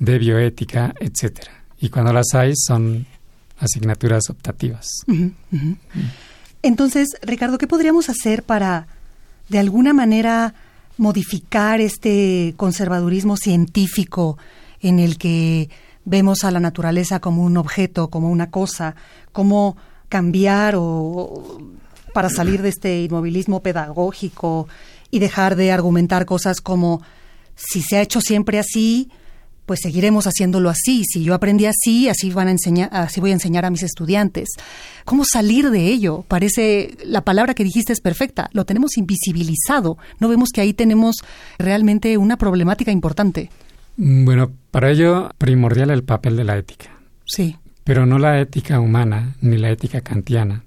de 0.00 0.18
bioética, 0.18 0.92
etcétera. 0.98 1.64
Y 1.80 1.90
cuando 1.90 2.12
las 2.12 2.34
hay 2.34 2.54
son 2.56 3.06
asignaturas 3.58 4.28
optativas. 4.30 4.86
Entonces, 6.62 7.08
Ricardo, 7.22 7.56
¿qué 7.56 7.68
podríamos 7.68 8.08
hacer 8.08 8.42
para, 8.42 8.88
de 9.48 9.60
alguna 9.60 9.92
manera, 9.92 10.54
modificar 10.96 11.80
este 11.80 12.54
conservadurismo 12.56 13.36
científico 13.36 14.38
en 14.80 14.98
el 14.98 15.18
que 15.18 15.70
vemos 16.04 16.42
a 16.42 16.50
la 16.50 16.60
naturaleza 16.60 17.20
como 17.20 17.44
un 17.44 17.56
objeto, 17.56 18.08
como 18.08 18.28
una 18.28 18.50
cosa, 18.50 18.96
cómo 19.32 19.76
cambiar 20.08 20.74
o 20.76 21.60
para 22.14 22.30
salir 22.30 22.62
de 22.62 22.70
este 22.70 23.02
inmovilismo 23.02 23.60
pedagógico 23.60 24.68
y 25.10 25.18
dejar 25.18 25.56
de 25.56 25.72
argumentar 25.72 26.24
cosas 26.24 26.62
como 26.62 27.02
si 27.56 27.82
se 27.82 27.98
ha 27.98 28.02
hecho 28.02 28.20
siempre 28.20 28.58
así, 28.58 29.10
pues 29.66 29.80
seguiremos 29.82 30.26
haciéndolo 30.26 30.70
así. 30.70 31.02
Si 31.04 31.24
yo 31.24 31.34
aprendí 31.34 31.66
así, 31.66 32.08
así 32.08 32.30
van 32.30 32.48
a 32.48 32.52
enseñar, 32.52 32.88
así 32.92 33.20
voy 33.20 33.30
a 33.30 33.34
enseñar 33.34 33.64
a 33.64 33.70
mis 33.70 33.82
estudiantes. 33.82 34.50
¿Cómo 35.04 35.24
salir 35.24 35.70
de 35.70 35.88
ello? 35.88 36.24
Parece 36.28 36.96
la 37.04 37.22
palabra 37.22 37.54
que 37.54 37.64
dijiste 37.64 37.92
es 37.92 38.00
perfecta. 38.00 38.48
Lo 38.52 38.64
tenemos 38.64 38.96
invisibilizado. 38.96 39.98
No 40.20 40.28
vemos 40.28 40.50
que 40.50 40.60
ahí 40.60 40.72
tenemos 40.72 41.16
realmente 41.58 42.16
una 42.16 42.36
problemática 42.36 42.92
importante. 42.92 43.50
Bueno, 43.96 44.52
para 44.70 44.90
ello 44.90 45.30
primordial 45.38 45.90
el 45.90 46.04
papel 46.04 46.36
de 46.36 46.44
la 46.44 46.56
ética. 46.56 46.90
Sí. 47.24 47.56
Pero 47.82 48.06
no 48.06 48.18
la 48.18 48.40
ética 48.40 48.80
humana 48.80 49.36
ni 49.40 49.58
la 49.58 49.70
ética 49.70 50.00
kantiana. 50.00 50.62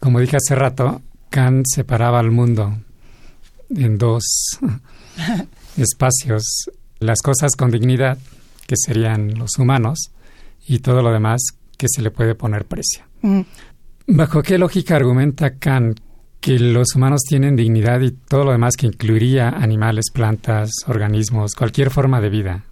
Como 0.00 0.20
dije 0.20 0.36
hace 0.36 0.54
rato, 0.54 1.02
Kant 1.28 1.66
separaba 1.72 2.18
al 2.18 2.30
mundo 2.30 2.76
en 3.68 3.98
dos 3.98 4.24
espacios, 5.76 6.70
las 6.98 7.20
cosas 7.22 7.54
con 7.56 7.70
dignidad 7.70 8.18
que 8.66 8.74
serían 8.76 9.38
los 9.38 9.58
humanos, 9.58 10.10
y 10.66 10.78
todo 10.78 11.02
lo 11.02 11.12
demás 11.12 11.42
que 11.76 11.86
se 11.88 12.02
le 12.02 12.10
puede 12.10 12.34
poner 12.34 12.64
precio. 12.64 13.04
Mm. 13.22 13.40
¿Bajo 14.06 14.42
qué 14.42 14.58
lógica 14.58 14.96
argumenta 14.96 15.56
Kant 15.56 16.00
que 16.40 16.58
los 16.58 16.94
humanos 16.94 17.22
tienen 17.28 17.56
dignidad 17.56 18.00
y 18.00 18.12
todo 18.12 18.44
lo 18.44 18.52
demás 18.52 18.76
que 18.76 18.86
incluiría 18.86 19.50
animales, 19.50 20.06
plantas, 20.12 20.70
organismos, 20.86 21.54
cualquier 21.54 21.90
forma 21.90 22.20
de 22.20 22.30
vida? 22.30 22.64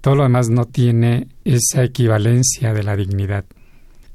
Todo 0.00 0.16
lo 0.16 0.22
demás 0.24 0.48
no 0.48 0.64
tiene 0.64 1.28
esa 1.44 1.84
equivalencia 1.84 2.72
de 2.72 2.82
la 2.82 2.96
dignidad. 2.96 3.44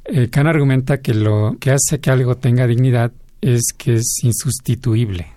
Eh, 0.08 0.30
Kant 0.30 0.48
argumenta 0.48 1.02
que 1.02 1.14
lo 1.14 1.58
que 1.60 1.72
hace 1.72 2.00
que 2.00 2.10
algo 2.10 2.36
tenga 2.38 2.66
dignidad 2.68 3.12
es 3.42 3.62
que 3.78 3.96
es 3.96 4.18
insustituible 4.24 5.28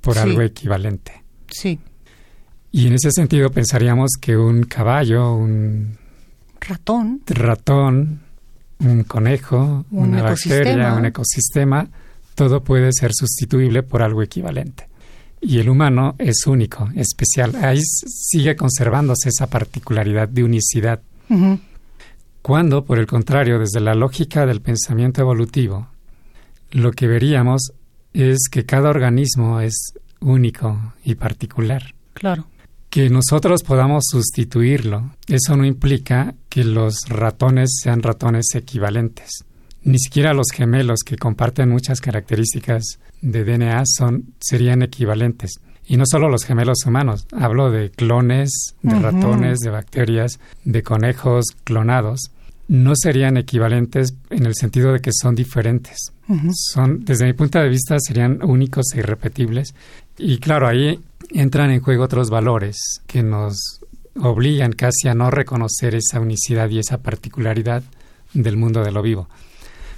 por 0.00 0.14
Sí. 0.14 0.20
algo 0.20 0.40
equivalente. 0.42 1.22
Sí. 1.50 1.78
Y 2.72 2.86
en 2.86 2.94
ese 2.94 3.10
sentido 3.12 3.50
pensaríamos 3.50 4.12
que 4.20 4.36
un 4.36 4.64
caballo, 4.64 5.34
un 5.34 5.96
Ratón. 6.60 7.20
ratón, 7.26 8.20
un 8.80 9.04
conejo, 9.04 9.84
Un 9.90 10.08
una 10.08 10.20
ecosistema. 10.20 10.56
bacteria, 10.64 10.94
un 10.94 11.04
ecosistema, 11.04 11.88
todo 12.34 12.64
puede 12.64 12.90
ser 12.92 13.12
sustituible 13.14 13.82
por 13.82 14.02
algo 14.02 14.22
equivalente. 14.22 14.88
Y 15.40 15.58
el 15.58 15.68
humano 15.68 16.14
es 16.18 16.46
único, 16.46 16.88
especial. 16.96 17.54
Ahí 17.62 17.80
sigue 17.82 18.56
conservándose 18.56 19.28
esa 19.28 19.46
particularidad 19.46 20.26
de 20.28 20.42
unicidad. 20.42 21.00
Ujú. 21.28 21.60
Cuando, 22.44 22.84
por 22.84 22.98
el 22.98 23.06
contrario, 23.06 23.58
desde 23.58 23.80
la 23.80 23.94
lógica 23.94 24.44
del 24.44 24.60
pensamiento 24.60 25.22
evolutivo, 25.22 25.88
lo 26.72 26.92
que 26.92 27.06
veríamos 27.06 27.72
es 28.12 28.50
que 28.50 28.66
cada 28.66 28.90
organismo 28.90 29.60
es 29.60 29.94
único 30.20 30.92
y 31.04 31.14
particular. 31.14 31.94
Claro. 32.12 32.46
Que 32.90 33.08
nosotros 33.08 33.62
podamos 33.62 34.04
sustituirlo, 34.10 35.14
eso 35.26 35.56
no 35.56 35.64
implica 35.64 36.34
que 36.50 36.64
los 36.64 37.08
ratones 37.08 37.78
sean 37.82 38.02
ratones 38.02 38.54
equivalentes. 38.54 39.46
Ni 39.82 39.98
siquiera 39.98 40.34
los 40.34 40.48
gemelos 40.52 40.98
que 41.02 41.16
comparten 41.16 41.70
muchas 41.70 42.02
características 42.02 42.98
de 43.22 43.44
DNA 43.44 43.84
son, 43.86 44.34
serían 44.38 44.82
equivalentes. 44.82 45.60
Y 45.86 45.96
no 45.96 46.04
solo 46.06 46.28
los 46.28 46.44
gemelos 46.44 46.78
humanos, 46.86 47.26
hablo 47.32 47.70
de 47.70 47.90
clones, 47.90 48.74
de 48.82 48.98
ratones, 48.98 49.58
de 49.58 49.70
bacterias, 49.70 50.40
de 50.64 50.82
conejos 50.82 51.44
clonados. 51.64 52.30
No 52.68 52.94
serían 52.96 53.36
equivalentes 53.36 54.14
en 54.30 54.46
el 54.46 54.54
sentido 54.54 54.92
de 54.92 55.00
que 55.00 55.10
son 55.12 55.34
diferentes 55.34 56.14
son, 56.54 57.04
desde 57.04 57.26
mi 57.26 57.32
punto 57.32 57.58
de 57.58 57.68
vista, 57.68 57.96
serían 57.98 58.40
únicos 58.42 58.86
e 58.94 58.98
irrepetibles. 58.98 59.74
Y 60.18 60.38
claro, 60.38 60.66
ahí 60.66 60.98
entran 61.30 61.70
en 61.70 61.80
juego 61.80 62.04
otros 62.04 62.30
valores 62.30 62.76
que 63.06 63.22
nos 63.22 63.80
obligan 64.16 64.72
casi 64.72 65.08
a 65.08 65.14
no 65.14 65.30
reconocer 65.30 65.94
esa 65.94 66.20
unicidad 66.20 66.70
y 66.70 66.78
esa 66.78 66.98
particularidad 66.98 67.82
del 68.32 68.56
mundo 68.56 68.82
de 68.82 68.92
lo 68.92 69.02
vivo. 69.02 69.28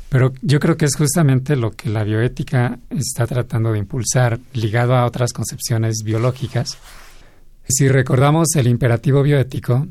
Pero 0.08 0.32
yo 0.40 0.60
creo 0.60 0.76
que 0.76 0.84
es 0.84 0.94
justamente 0.96 1.56
lo 1.56 1.72
que 1.72 1.88
la 1.90 2.04
bioética 2.04 2.78
está 2.90 3.26
tratando 3.26 3.72
de 3.72 3.78
impulsar, 3.80 4.38
ligado 4.54 4.94
a 4.94 5.04
otras 5.04 5.32
concepciones 5.32 6.02
biológicas. 6.04 6.78
Si 7.68 7.88
recordamos 7.88 8.54
el 8.54 8.68
imperativo 8.68 9.22
bioético, 9.22 9.86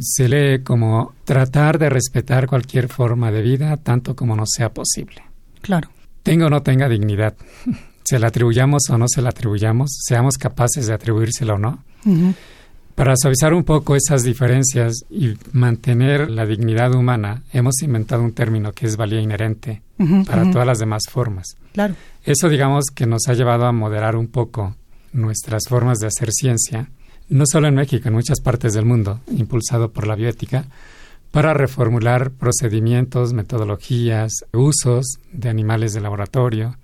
se 0.00 0.28
lee 0.28 0.62
como 0.64 1.14
tratar 1.24 1.78
de 1.78 1.88
respetar 1.88 2.46
cualquier 2.48 2.88
forma 2.88 3.30
de 3.30 3.42
vida 3.42 3.76
tanto 3.76 4.16
como 4.16 4.34
nos 4.34 4.48
sea 4.56 4.70
posible 4.72 5.22
Claro. 5.60 5.90
tenga 6.22 6.46
o 6.46 6.50
no 6.50 6.62
tenga 6.62 6.88
dignidad, 6.88 7.34
se 8.04 8.18
la 8.18 8.28
atribuyamos 8.28 8.88
o 8.90 8.98
no 8.98 9.06
se 9.08 9.22
la 9.22 9.28
atribuyamos, 9.30 9.90
seamos 10.04 10.36
capaces 10.38 10.86
de 10.86 10.94
atribuírsela 10.94 11.54
o 11.54 11.58
no. 11.58 11.84
Ujú. 12.04 12.34
Para 12.94 13.14
suavizar 13.16 13.52
un 13.54 13.64
poco 13.64 13.96
esas 13.96 14.22
diferencias 14.22 15.04
y 15.10 15.34
mantener 15.52 16.30
la 16.30 16.46
dignidad 16.46 16.94
humana, 16.94 17.42
hemos 17.52 17.82
inventado 17.82 18.22
un 18.22 18.32
término 18.32 18.72
que 18.72 18.86
es 18.86 18.96
valía 18.96 19.20
inherente 19.20 19.82
para 20.26 20.48
todas 20.50 20.66
las 20.66 20.78
demás 20.78 21.02
formas. 21.10 21.56
Claro. 21.72 21.96
Eso 22.22 22.48
digamos 22.48 22.84
que 22.94 23.06
nos 23.06 23.26
ha 23.26 23.34
llevado 23.34 23.66
a 23.66 23.72
moderar 23.72 24.14
un 24.14 24.28
poco 24.28 24.76
nuestras 25.12 25.64
formas 25.68 25.98
de 25.98 26.06
hacer 26.06 26.30
ciencia, 26.32 26.88
no 27.28 27.44
solo 27.46 27.66
en 27.66 27.74
México, 27.74 28.08
en 28.08 28.14
muchas 28.14 28.40
partes 28.40 28.74
del 28.74 28.84
mundo, 28.84 29.20
impulsado 29.28 29.90
por 29.90 30.06
la 30.06 30.14
bioética, 30.14 30.66
para 31.32 31.52
reformular 31.52 32.30
procedimientos, 32.30 33.32
metodologías, 33.32 34.44
usos 34.52 35.18
de 35.32 35.48
animales 35.48 35.94
de 35.94 36.00
laboratorio, 36.00 36.76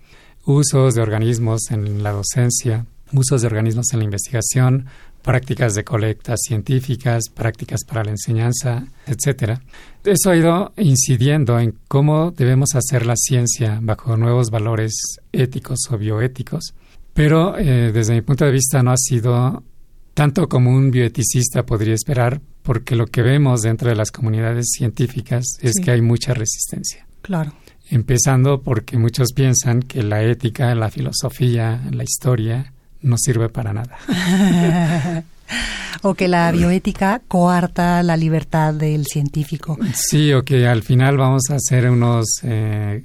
usos 0.45 0.95
de 0.95 1.03
organismos 1.03 1.71
en 1.71 2.03
la 2.03 2.11
docencia, 2.11 2.85
usos 3.13 3.43
de 3.43 3.47
organismos 3.47 3.93
en 3.93 4.01
la 4.01 4.05
investigación, 4.07 4.87
prácticas 5.23 5.75
de 5.75 5.85
colectas 5.85 6.41
científicas, 6.47 7.29
prácticas 7.29 7.85
para 7.85 8.05
la 8.05 8.11
enseñanza, 8.11 8.87
etcétera. 9.07 9.61
Eso 10.05 10.31
ha 10.31 10.37
ido 10.37 10.73
incidiendo 10.77 11.59
en 11.59 11.75
cómo 11.89 12.31
debemos 12.31 12.75
hacer 12.75 13.05
la 13.07 13.17
ciencia 13.17 13.79
bajo 13.83 14.17
nuevos 14.17 14.51
valores 14.51 14.95
éticos 15.33 15.81
o 15.91 15.99
bioéticos, 15.99 16.75
pero 17.13 17.59
eh, 17.59 17.93
desde 17.93 18.15
mi 18.15 18.23
punto 18.23 18.45
de 18.45 18.53
vista 18.53 18.83
no 18.83 18.93
ha 18.93 18.97
sido 18.97 19.63
tanto 20.15 20.49
como 20.49 20.71
un 20.71 20.91
bioeticista 20.91 21.65
podría 21.65 21.95
esperar, 21.95 22.41
porque 22.63 22.95
lo 22.95 23.07
que 23.07 23.23
vemos 23.23 23.63
dentro 23.63 23.89
de 23.89 23.97
las 23.97 24.11
comunidades 24.11 24.67
científicas 24.77 25.45
es 25.61 25.75
que 25.83 25.91
hay 25.91 26.03
mucha 26.03 26.35
resistencia. 26.35 27.07
Claro. 27.23 27.53
Empezando 27.89 28.63
porque 28.63 28.99
muchos 28.99 29.33
piensan 29.35 29.83
que 29.83 30.03
la 30.03 30.23
ética, 30.23 30.75
la 30.75 30.91
filosofía, 30.91 31.83
la 31.91 32.05
historia 32.05 32.73
no 33.03 33.17
sirve 33.19 33.49
para 33.49 33.73
nada. 33.73 33.97
o 36.03 36.15
que 36.15 36.29
la 36.29 36.51
bioética 36.53 37.21
coarta 37.27 38.03
la 38.03 38.17
libertad 38.17 38.75
del 38.75 39.07
científico. 39.07 39.79
Sí, 39.95 40.33
o 40.33 40.43
que 40.43 40.67
al 40.67 40.83
final 40.83 41.17
vamos 41.17 41.43
a 41.51 41.59
ser 41.59 41.91
unos 41.91 42.27
eh, 42.43 43.05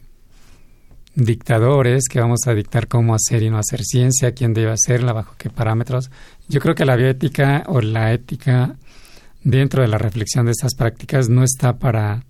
dictadores 1.15 2.03
que 2.09 2.19
vamos 2.19 2.41
a 2.47 2.53
dictar 2.53 2.87
cómo 2.87 3.15
hacer 3.15 3.43
y 3.43 3.49
no 3.49 3.57
hacer 3.57 3.83
ciencia, 3.83 4.33
quién 4.33 4.53
debe 4.53 4.71
hacerla, 4.71 5.13
bajo 5.13 5.35
qué 5.37 5.49
parámetros. 5.49 6.11
Yo 6.47 6.59
creo 6.59 6.75
que 6.75 6.85
la 6.85 6.95
bioética 6.95 7.63
o 7.67 7.81
la 7.81 8.13
ética 8.13 8.75
dentro 9.43 9.81
de 9.81 9.87
la 9.87 9.97
reflexión 9.97 10.45
de 10.45 10.51
estas 10.51 10.75
prácticas 10.75 11.29
no 11.29 11.43
está 11.43 11.77
para 11.77 12.23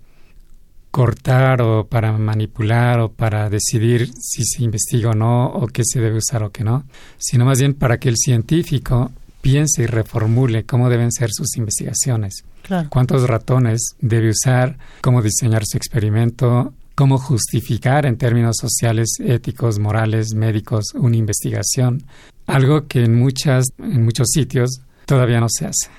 cortar 0.95 1.62
o 1.62 1.88
para 1.88 2.13
manipular 2.13 3.01
o 3.01 3.12
para 3.12 3.49
decidir 3.49 4.13
si 4.17 4.45
se 4.45 4.63
investiga 4.63 5.10
o 5.10 5.13
no 5.13 5.47
o 5.47 5.67
qué 5.67 5.81
se 5.84 5.99
debe 5.99 6.19
usar 6.19 6.41
o 6.41 6.53
qué 6.53 6.63
no, 6.63 6.86
sino 7.17 7.43
más 7.43 7.60
bien 7.60 7.73
para 7.73 7.97
que 7.97 8.08
el 8.08 8.15
científico 8.15 9.12
piense 9.41 9.84
y 9.84 9.88
reformule 9.88 10.63
cómo 10.63 10.89
deben 10.89 11.12
ser 11.12 11.31
sus 11.34 11.58
investigaciones. 11.58 12.45
Cuántos 12.88 13.27
ratones 13.27 13.97
debe 13.99 14.29
usar, 14.29 14.77
cómo 15.01 15.21
diseñar 15.21 15.63
su 15.65 15.75
experimento, 15.75 16.73
cómo 16.95 17.17
justificar 17.17 18.05
en 18.05 18.17
términos 18.17 18.55
sociales, 18.58 19.17
éticos, 19.19 19.79
morales, 19.79 20.34
médicos 20.34 20.93
una 20.93 21.17
investigación, 21.17 22.05
algo 22.47 22.88
que 22.88 23.03
en 23.03 23.19
muchas 23.19 23.65
en 23.79 24.05
muchos 24.05 24.29
sitios 24.31 24.79
todavía 25.05 25.41
no 25.41 25.47
se 25.49 25.65
hace. 25.65 25.89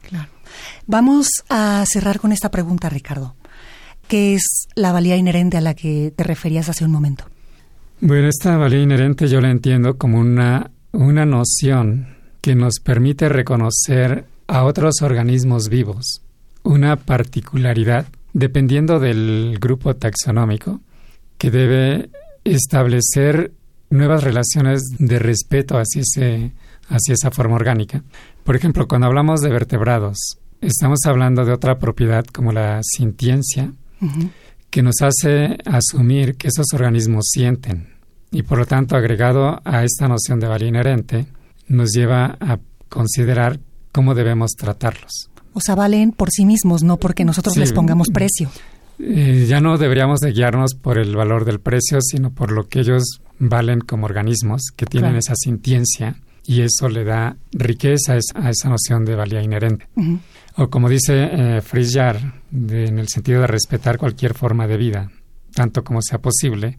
Claro. 0.00 0.30
Vamos 0.86 1.28
a 1.50 1.84
cerrar 1.86 2.20
con 2.20 2.32
esta 2.32 2.50
pregunta, 2.50 2.88
Ricardo. 2.88 3.34
¿Qué 4.08 4.34
es 4.34 4.68
la 4.74 4.92
valía 4.92 5.16
inherente 5.16 5.56
a 5.56 5.60
la 5.60 5.74
que 5.74 6.12
te 6.14 6.24
referías 6.24 6.68
hace 6.68 6.84
un 6.84 6.92
momento? 6.92 7.24
Bueno, 8.00 8.28
esta 8.28 8.56
valía 8.56 8.80
inherente 8.80 9.26
yo 9.26 9.40
la 9.40 9.50
entiendo 9.50 9.96
como 9.96 10.18
una, 10.18 10.70
una 10.92 11.26
noción 11.26 12.16
que 12.40 12.54
nos 12.54 12.74
permite 12.80 13.28
reconocer 13.28 14.26
a 14.46 14.64
otros 14.64 15.02
organismos 15.02 15.68
vivos 15.68 16.22
una 16.62 16.96
particularidad 16.96 18.06
dependiendo 18.32 18.98
del 19.00 19.56
grupo 19.60 19.94
taxonómico 19.94 20.80
que 21.38 21.50
debe 21.50 22.10
establecer 22.44 23.52
nuevas 23.88 24.24
relaciones 24.24 24.82
de 24.98 25.18
respeto 25.18 25.78
hacia, 25.78 26.02
ese, 26.02 26.52
hacia 26.88 27.14
esa 27.14 27.30
forma 27.30 27.54
orgánica. 27.54 28.02
Por 28.44 28.56
ejemplo, 28.56 28.88
cuando 28.88 29.06
hablamos 29.06 29.40
de 29.40 29.50
vertebrados, 29.50 30.38
estamos 30.60 31.00
hablando 31.06 31.44
de 31.44 31.52
otra 31.52 31.78
propiedad 31.78 32.24
como 32.26 32.52
la 32.52 32.80
sintiencia, 32.82 33.72
que 34.70 34.82
nos 34.82 34.96
hace 35.00 35.58
asumir 35.64 36.36
que 36.36 36.48
esos 36.48 36.66
organismos 36.74 37.26
sienten 37.30 37.88
y 38.30 38.42
por 38.42 38.58
lo 38.58 38.66
tanto 38.66 38.96
agregado 38.96 39.60
a 39.64 39.84
esta 39.84 40.08
noción 40.08 40.40
de 40.40 40.48
valía 40.48 40.68
inherente 40.68 41.26
nos 41.68 41.92
lleva 41.92 42.36
a 42.40 42.58
considerar 42.88 43.58
cómo 43.92 44.14
debemos 44.14 44.52
tratarlos. 44.52 45.30
O 45.52 45.60
sea, 45.60 45.74
valen 45.74 46.12
por 46.12 46.30
sí 46.30 46.44
mismos, 46.44 46.82
no 46.82 46.98
porque 46.98 47.24
nosotros 47.24 47.56
les 47.56 47.72
pongamos 47.72 48.08
precio. 48.10 48.50
Eh, 48.98 49.46
ya 49.48 49.60
no 49.60 49.78
deberíamos 49.78 50.20
de 50.20 50.32
guiarnos 50.32 50.74
por 50.74 50.98
el 50.98 51.16
valor 51.16 51.44
del 51.44 51.60
precio, 51.60 51.98
sino 52.02 52.30
por 52.30 52.52
lo 52.52 52.68
que 52.68 52.80
ellos 52.80 53.20
valen 53.38 53.80
como 53.80 54.06
organismos 54.06 54.70
que 54.74 54.86
tienen 54.86 55.16
esa 55.16 55.34
sintiencia 55.34 56.16
y 56.44 56.62
eso 56.62 56.88
le 56.88 57.04
da 57.04 57.36
riqueza 57.52 58.18
a 58.34 58.50
esa 58.50 58.68
noción 58.68 59.04
de 59.04 59.16
valía 59.16 59.42
inherente. 59.42 59.86
O 60.56 60.70
como 60.70 60.88
dice 60.88 61.28
eh, 61.30 61.60
Fritz 61.60 61.96
en 61.96 62.98
el 62.98 63.08
sentido 63.08 63.42
de 63.42 63.46
respetar 63.46 63.98
cualquier 63.98 64.34
forma 64.34 64.66
de 64.66 64.78
vida, 64.78 65.10
tanto 65.54 65.84
como 65.84 66.00
sea 66.00 66.18
posible, 66.18 66.78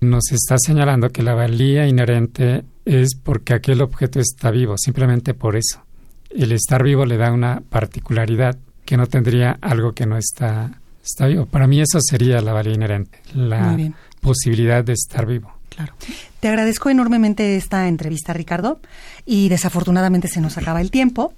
nos 0.00 0.30
está 0.30 0.56
señalando 0.58 1.10
que 1.10 1.22
la 1.22 1.34
valía 1.34 1.88
inherente 1.88 2.64
es 2.84 3.16
porque 3.16 3.54
aquel 3.54 3.82
objeto 3.82 4.20
está 4.20 4.50
vivo, 4.50 4.76
simplemente 4.78 5.34
por 5.34 5.56
eso. 5.56 5.82
El 6.30 6.52
estar 6.52 6.82
vivo 6.82 7.04
le 7.04 7.16
da 7.16 7.32
una 7.32 7.62
particularidad 7.68 8.58
que 8.84 8.96
no 8.96 9.06
tendría 9.06 9.58
algo 9.60 9.92
que 9.92 10.06
no 10.06 10.16
está, 10.16 10.80
está 11.04 11.26
vivo. 11.26 11.46
Para 11.46 11.66
mí 11.66 11.80
eso 11.80 11.98
sería 12.00 12.40
la 12.40 12.52
valía 12.52 12.74
inherente, 12.74 13.20
la 13.34 13.76
posibilidad 14.20 14.84
de 14.84 14.92
estar 14.92 15.26
vivo. 15.26 15.52
Claro. 15.68 15.94
Te 16.40 16.48
agradezco 16.48 16.90
enormemente 16.90 17.56
esta 17.56 17.88
entrevista, 17.88 18.32
Ricardo, 18.32 18.80
y 19.24 19.48
desafortunadamente 19.48 20.28
se 20.28 20.40
nos 20.40 20.56
acaba 20.56 20.80
el 20.80 20.90
tiempo 20.90 21.34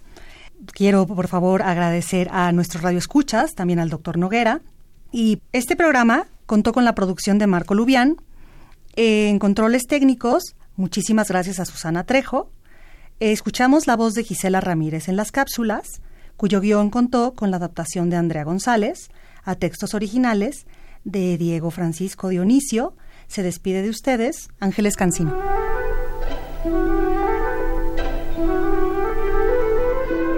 quiero, 0.73 1.07
por 1.07 1.29
favor, 1.29 1.63
agradecer 1.63 2.29
a 2.31 2.53
nuestros 2.53 2.83
radioescuchas, 2.83 3.55
también 3.55 3.79
al 3.79 3.91
doctor 3.91 4.19
Noguera. 4.19 4.61
Y 5.11 5.41
este 5.53 5.77
programa 5.77 6.27
contó 6.47 6.73
con 6.73 6.85
la 6.85 6.95
producción 6.95 7.39
de 7.39 7.47
Marco 7.47 7.75
Lubián. 7.75 8.17
en 8.97 9.39
controles 9.39 9.87
técnicos, 9.87 10.57
muchísimas 10.77 11.29
gracias 11.29 11.61
a 11.61 11.65
Susana 11.65 12.05
Trejo. 12.05 12.51
escuchamos 13.21 13.87
la 13.87 13.97
voz 13.97 14.15
de 14.15 14.25
Gisela 14.25 14.61
Ramírez 14.61 15.09
en 15.09 15.17
las 15.17 15.33
cápsulas, 15.33 16.01
cuyo 16.37 16.61
guion 16.61 16.91
contó 16.91 17.35
con 17.35 17.51
la 17.51 17.57
adaptación 17.59 18.11
de 18.11 18.17
Andrea 18.17 18.45
González 18.45 19.11
a 19.45 19.55
textos 19.55 19.95
originales 19.95 20.67
de 21.05 21.39
Diego 21.39 21.71
Francisco 21.71 22.29
Dionisio. 22.29 22.95
Se 23.27 23.43
despide 23.43 23.83
de 23.83 23.91
ustedes, 23.91 24.49
Ángeles 24.61 24.97
Cancino. 24.97 25.37